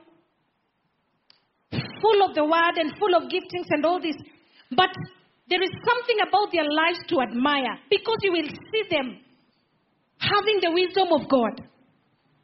[2.01, 4.15] full of the word and full of giftings and all this,
[4.71, 4.89] but
[5.49, 9.19] there is something about their lives to admire because you will see them
[10.19, 11.61] having the wisdom of God.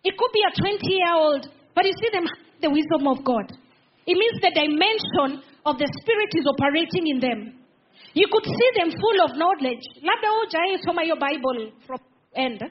[0.04, 2.28] It could be a 20 year old, but you see them
[2.62, 3.52] the wisdom of God.
[4.06, 7.56] It means the dimension of the Spirit is operating in them.
[8.14, 9.84] You could see them full of knowledge.
[10.04, 12.00] Labda hujai soma your Bible from
[12.36, 12.62] end.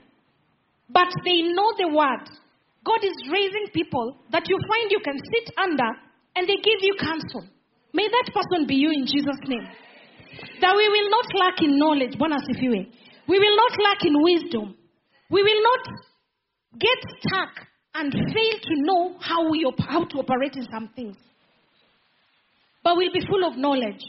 [0.89, 2.29] But they know the word.
[2.85, 5.91] God is raising people that you find you can sit under
[6.37, 7.49] and they give you counsel.
[7.95, 9.67] May that person be you in Jesus' name.
[10.61, 12.17] That we will not lack in knowledge.
[12.19, 14.75] We will not lack in wisdom.
[15.31, 16.12] We will not
[16.79, 21.17] get stuck and fail to know how, we op- how to operate in some things.
[22.83, 24.03] But we'll be full of knowledge.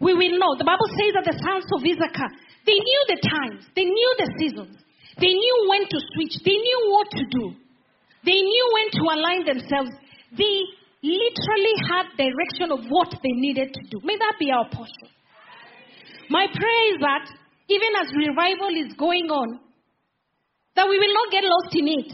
[0.00, 0.58] We will know.
[0.58, 2.30] The Bible says that the sons of Issachar,
[2.66, 4.76] they knew the times, they knew the seasons,
[5.20, 7.44] they knew when to switch, they knew what to do,
[8.24, 9.90] they knew when to align themselves.
[10.36, 10.56] They
[11.04, 14.00] literally had direction of what they needed to do.
[14.02, 15.08] May that be our portion.
[16.28, 17.28] My prayer is that
[17.68, 19.60] even as revival is going on,
[20.76, 22.10] that we will not get lost in it.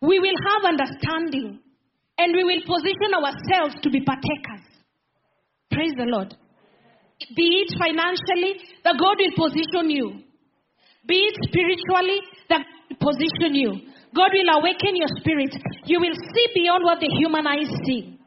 [0.00, 1.60] We will have understanding
[2.18, 4.66] and we will position ourselves to be partakers.
[5.70, 6.34] Praise the Lord.
[7.36, 10.22] Be it financially, that God will position you.
[11.06, 13.72] Be it spiritually, that God will position you.
[14.14, 15.54] God will awaken your spirit.
[15.86, 18.18] You will see beyond what the human eyes see.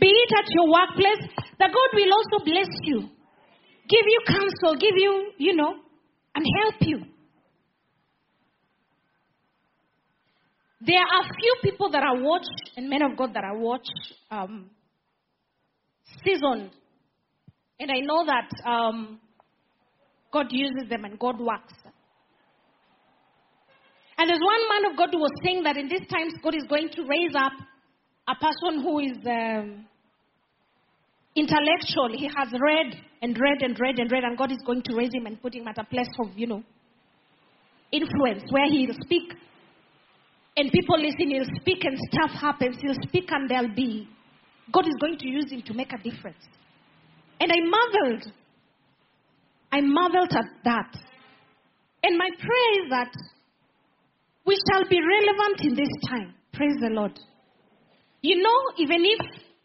[0.00, 1.24] Be it at your workplace,
[1.58, 3.00] that God will also bless you,
[3.88, 5.74] give you counsel, give you, you know,
[6.34, 6.98] and help you.
[10.80, 12.46] There are few people that are watch
[12.76, 13.86] and men of God that are watch
[14.30, 14.70] um,
[16.22, 16.70] seasoned,
[17.80, 19.20] and I know that um,
[20.32, 21.72] God uses them and God works.
[24.18, 26.64] And there's one man of God who was saying that in these times God is
[26.68, 27.52] going to raise up
[28.28, 29.86] a person who is um,
[31.34, 32.10] intellectual.
[32.16, 35.12] He has read and read and read and read, and God is going to raise
[35.12, 36.62] him and put him at a place of, you know,
[37.92, 39.34] influence where he'll speak
[40.56, 42.76] and people listen, he'll speak and stuff happens.
[42.80, 44.08] He'll speak and there'll be.
[44.72, 46.42] God is going to use him to make a difference.
[47.38, 48.32] And I marveled.
[49.70, 50.96] I marveled at that.
[52.02, 53.12] And my prayer is that
[54.46, 56.34] we shall be relevant in this time.
[56.52, 57.18] Praise the Lord.
[58.22, 59.20] You know, even if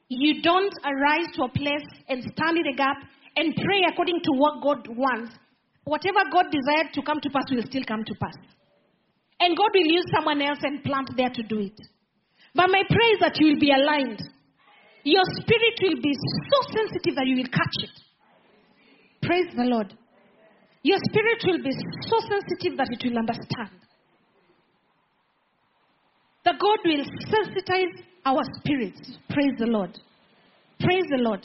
[0.09, 2.97] you don't arise to a place and stand in the gap
[3.37, 5.31] and pray according to what God wants,
[5.85, 8.35] whatever God desired to come to pass will still come to pass.
[9.41, 11.77] And God will use someone else and plant there to do it.
[12.53, 14.21] But my prayer is that you will be aligned.
[15.03, 17.95] Your spirit will be so sensitive that you will catch it.
[19.23, 19.93] Praise the Lord.
[20.83, 21.71] Your spirit will be
[22.05, 23.81] so sensitive that it will understand.
[26.45, 29.17] That God will sensitize our spirits.
[29.29, 29.97] Praise the Lord.
[30.79, 31.41] Praise the Lord.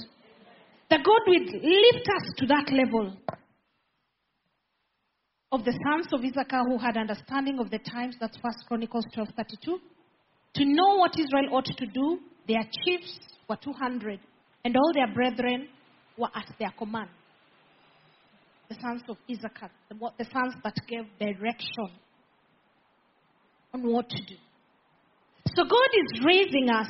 [0.90, 3.16] That God will lift us to that level
[5.52, 8.16] of the sons of Issachar who had understanding of the times.
[8.20, 9.78] That's First Chronicles 12:32.
[10.54, 12.18] To know what Israel ought to do,
[12.48, 13.18] their chiefs
[13.48, 14.18] were 200,
[14.64, 15.68] and all their brethren
[16.16, 17.10] were at their command.
[18.68, 21.90] The sons of Issachar, the, the sons that gave direction
[23.72, 24.34] on what to do.
[25.54, 26.88] So God is raising us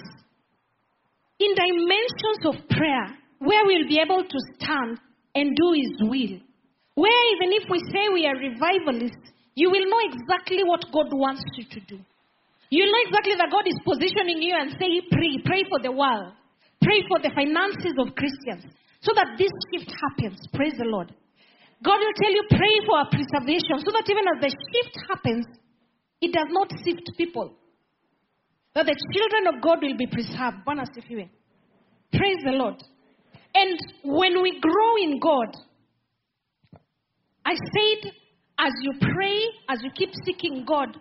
[1.39, 4.99] in dimensions of prayer where we'll be able to stand
[5.35, 6.46] and do His will.
[6.97, 11.45] Where even if we say we are revivalists, you will know exactly what God wants
[11.61, 12.01] you to do.
[12.73, 16.33] You'll know exactly that God is positioning you and say, pray, pray for the world,
[16.81, 18.65] pray for the finances of Christians,
[19.05, 20.41] so that this shift happens.
[20.57, 21.13] Praise the Lord.
[21.85, 25.45] God will tell you, pray for our preservation, so that even as the shift happens,
[26.25, 27.53] it does not sift people.
[28.73, 30.65] That the children of God will be preserved.
[30.65, 32.81] Praise the Lord.
[33.55, 35.53] And when we grow in God,
[37.47, 38.13] I said,
[38.59, 39.39] as you pray,
[39.69, 40.97] as you keep seeking God,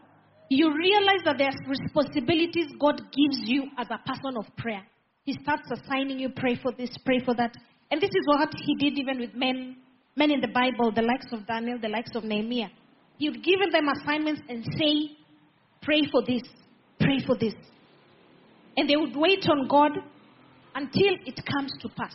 [0.50, 4.84] you realize that there's responsibilities God gives you as a person of prayer.
[5.24, 7.56] He starts assigning you, pray for this, pray for that.
[7.90, 9.78] And this is what he did even with men,
[10.16, 12.70] men in the Bible, the likes of Daniel, the likes of Nehemiah.
[13.18, 15.18] He would give them assignments and say,
[15.82, 16.44] pray for this,
[17.00, 17.56] pray for this.
[18.78, 19.92] And they would wait on God
[20.76, 22.14] until it comes to pass.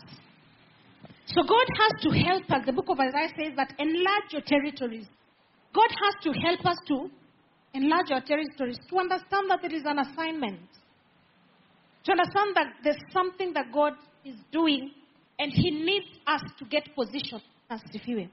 [1.35, 2.67] So God has to help us.
[2.67, 5.07] The book of Isaiah says that enlarge your territories.
[5.73, 7.09] God has to help us to
[7.75, 10.59] enlarge our territories, to understand that there is an assignment,
[12.05, 13.93] to understand that there's something that God
[14.25, 14.91] is doing,
[15.39, 18.29] and He needs us to get positioned as Sifiwe.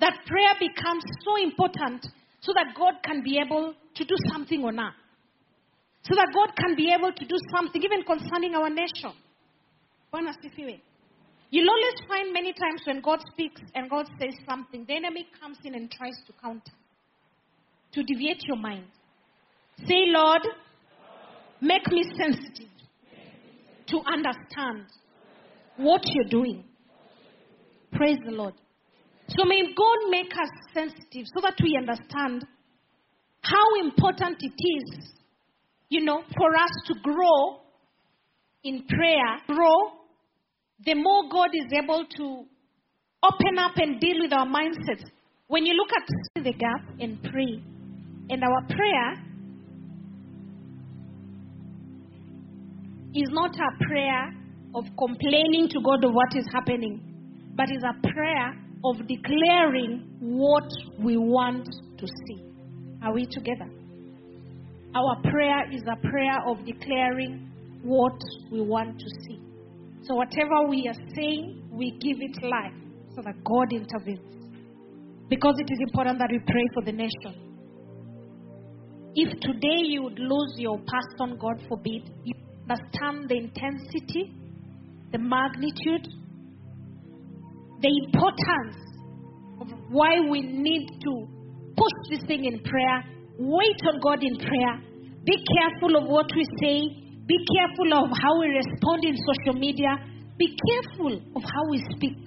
[0.00, 2.06] That prayer becomes so important
[2.40, 4.92] so that God can be able to do something on earth.
[6.02, 9.16] So that God can be able to do something, even concerning our nation.
[10.12, 10.80] Bwana asifiwe.
[11.54, 15.56] You'll always find many times when God speaks and God says something, the enemy comes
[15.62, 16.72] in and tries to counter,
[17.92, 18.86] to deviate your mind.
[19.86, 20.40] Say, Lord,
[21.60, 22.72] make me sensitive
[23.86, 24.86] to understand
[25.76, 26.64] what you're doing.
[27.92, 28.54] Praise the Lord.
[29.28, 32.44] So may God make us sensitive so that we understand
[33.42, 35.08] how important it is,
[35.88, 37.60] you know, for us to grow
[38.64, 40.03] in prayer, grow
[40.84, 42.44] the more God is able to
[43.22, 45.04] open up and deal with our mindsets.
[45.46, 47.62] When you look at the gap and pray,
[48.30, 49.12] and our prayer
[53.14, 54.34] is not a prayer
[54.74, 57.00] of complaining to God of what is happening,
[57.54, 58.54] but is a prayer
[58.84, 60.68] of declaring what
[60.98, 61.66] we want
[61.98, 62.44] to see.
[63.02, 63.70] Are we together?
[64.94, 67.50] Our prayer is a prayer of declaring
[67.82, 68.18] what
[68.50, 69.43] we want to see.
[70.06, 72.76] So, whatever we are saying, we give it life
[73.14, 74.20] so that God intervenes.
[75.30, 77.44] Because it is important that we pray for the nation.
[79.14, 82.34] If today you would lose your pastor, God forbid, you
[82.68, 84.34] understand the intensity,
[85.12, 86.08] the magnitude,
[87.80, 88.76] the importance
[89.60, 91.26] of why we need to
[91.76, 93.04] push this thing in prayer,
[93.38, 94.82] wait on God in prayer,
[95.24, 99.96] be careful of what we say, be careful of how we respond in social media.
[100.38, 102.18] Be careful of how we speak.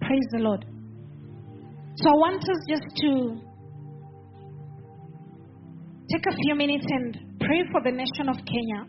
[0.00, 0.64] Praise the Lord.
[1.96, 3.40] So I want us just to
[6.10, 8.86] take a few minutes and pray for the nation of Kenya.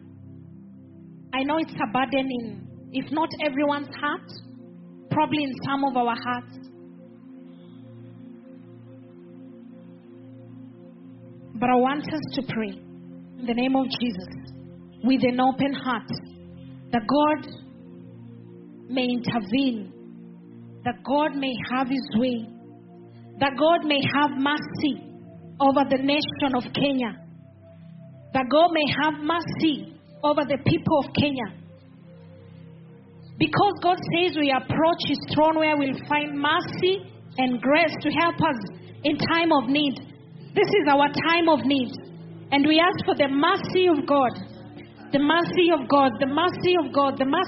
[1.33, 4.31] I know it's a burden in, if not everyone's heart,
[5.11, 6.57] probably in some of our hearts.
[11.53, 12.79] But I want us to pray
[13.39, 14.44] in the name of Jesus
[15.05, 16.09] with an open heart
[16.91, 17.47] that God
[18.89, 19.93] may intervene,
[20.83, 22.47] that God may have His way,
[23.39, 25.05] that God may have mercy
[25.59, 27.21] over the nation of Kenya,
[28.33, 29.93] that God may have mercy
[30.23, 31.61] over the people of Kenya.
[33.37, 38.35] Because God says we approach His throne where we'll find mercy and grace to help
[38.35, 38.59] us
[39.03, 39.99] in time of need.
[40.55, 41.91] This is our time of need.
[42.51, 44.54] And we ask for the mercy of God
[45.15, 47.43] the mercy of God, the mercy of God, the mercy.